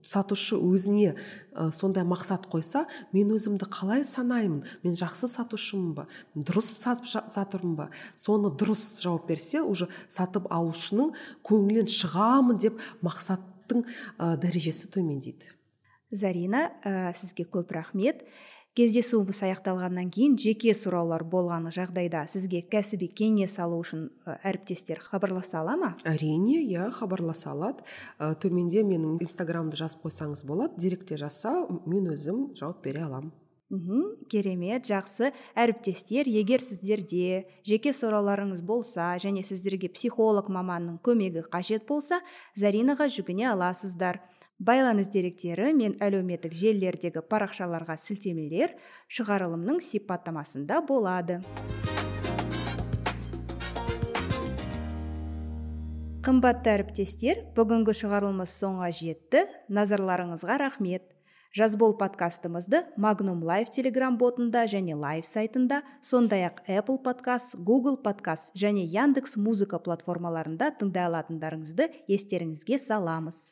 сатушы 0.00 0.56
өзіне 0.56 1.12
ә, 1.52 1.68
сондай 1.70 2.08
мақсат 2.08 2.48
қойса 2.50 2.86
мен 3.12 3.30
өзімді 3.36 3.68
қалай 3.68 4.06
санаймын? 4.08 4.64
Мен 4.82 4.96
жақсы 4.96 5.28
сатушымын 5.28 5.94
ба? 6.00 6.08
Дұрыс 6.34 6.72
сатып 6.80 7.06
жатырмын 7.12 7.76
ба? 7.76 7.90
Соны 8.16 8.50
дұрыс 8.56 9.02
жауап 9.04 9.28
берсе 9.28 9.60
уже 9.60 9.90
сатып 10.08 10.48
алушының 10.50 11.12
көңілінен 11.44 11.92
шығамын 11.92 12.62
деп 12.64 12.80
мақсаттың 13.04 13.84
ә, 14.16 14.38
дәрежесі 14.40 14.88
төмендейді. 14.96 15.52
Зарина 16.12 16.70
ә, 16.84 17.12
сізге 17.16 17.48
көп 17.48 17.72
рахмет. 17.74 18.22
Кездесуіміз 18.72 19.42
аяқталғаннан 19.44 20.08
кейін 20.14 20.38
жеке 20.40 20.72
сұраулар 20.72 21.26
болған 21.28 21.66
жағдайда 21.74 22.22
сізге 22.30 22.62
кәсіби 22.72 23.10
кеңес 23.12 23.58
алу 23.60 23.82
үшін 23.82 24.06
әріптестер 24.48 25.02
хабарласа 25.10 25.58
ала 25.60 25.74
ма? 25.76 25.90
Әрине 26.08 26.62
иә 26.62 26.88
хабарласа 26.96 27.50
алады. 27.52 27.84
Ә, 28.16 28.32
төменде 28.40 28.80
менің 28.80 29.18
инстаграмымды 29.20 29.76
жазып 29.76 30.06
қойсаңыз 30.06 30.46
болады 30.48 30.80
директте 30.80 31.20
жазса 31.20 31.52
мен 31.84 32.08
өзім 32.14 32.48
жауап 32.56 32.80
бере 32.86 33.04
аламын. 33.04 33.34
Мхм 33.72 34.28
керемет 34.28 34.84
жақсы. 34.84 35.30
Әріптестер 35.56 36.28
егер 36.28 36.60
сіздерде 36.60 37.46
жеке 37.64 37.92
сұрауларыңыз 37.96 38.60
болса 38.64 39.14
және 39.20 39.40
сіздерге 39.44 39.88
психолог 39.92 40.48
маманның 40.52 40.98
көмегі 41.00 41.46
қажет 41.48 41.86
болса 41.88 42.20
заринаға 42.52 43.08
жүгіне 43.08 43.48
аласыздар. 43.52 44.20
Байланыс 44.62 45.08
деректері 45.10 45.72
мен 45.74 45.96
әлеуметтік 45.98 46.54
желілердегі 46.54 47.24
парақшаларға 47.26 47.96
сілтемелер 47.98 48.76
шығарылымның 49.10 49.80
сипаттамасында 49.82 50.82
болады. 50.86 51.40
Қымбатты 56.22 56.70
әріптестер 56.70 57.40
бүгінгі 57.56 57.96
шығарылымыз 57.98 58.52
соңға 58.60 58.92
жетті. 58.94 59.40
Назарларыңызға 59.66 60.58
рахмет. 60.62 61.08
Жазбол 61.52 61.96
подкастымызды 61.98 62.84
магнум 62.96 63.42
лайв 63.44 63.68
телеграм 63.74 64.14
ботында 64.16 64.62
және 64.70 64.94
лайв 64.96 65.26
сайтында 65.28 65.82
сондай 66.00 66.46
ақ 66.46 66.62
apple 66.64 67.02
подкаст 67.02 67.58
google 67.58 67.98
подкаст 68.00 68.54
және 68.54 68.86
яндекс 68.86 69.36
музыка 69.36 69.82
платформаларында 69.82 70.70
тыңдай 70.78 71.10
алатындарыңызды 71.10 71.90
естеріңізге 72.08 72.78
саламыз. 72.78 73.42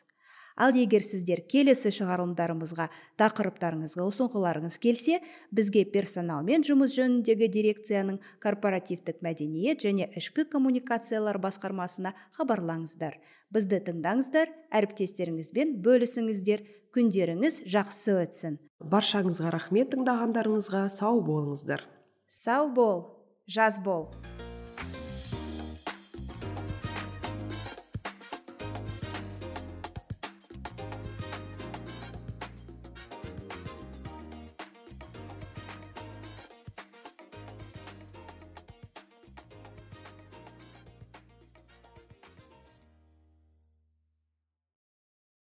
Ал 0.61 0.77
егер 0.77 1.03
сіздер 1.05 1.41
келесі 1.49 1.91
шығарылымдарымызға 1.97 2.87
тақырыптарыңызға 3.21 4.07
ұсынғыларыңыз 4.11 4.77
келсе 4.83 5.21
бізге 5.57 5.87
персоналмен 5.95 6.67
жұмыс 6.69 6.95
жөніндегі 6.99 7.49
дирекцияның 7.57 8.21
корпоративтік 8.45 9.23
мәдениет 9.25 9.81
және 9.87 10.11
ішкі 10.21 10.45
коммуникациялар 10.53 11.41
басқармасына 11.41 12.13
хабарлаңыздар. 12.37 13.17
Бізді 13.51 13.81
тыңдаңыздар 13.89 14.53
әріптестеріңізбен 14.79 15.81
бөлісіңіздер. 15.83 16.63
Күндеріңіз 16.91 17.63
жақсы 17.71 18.17
өтсін. 18.19 18.59
Баршаңызға 18.83 19.55
рахмет 19.55 19.95
тыңдағандарыңызға. 19.95 20.89
Сау 20.91 21.23
болыңыздар. 21.23 21.87
Сау 22.27 22.71
бол 22.75 23.03
жаз 23.47 23.79
бол. 23.83 24.09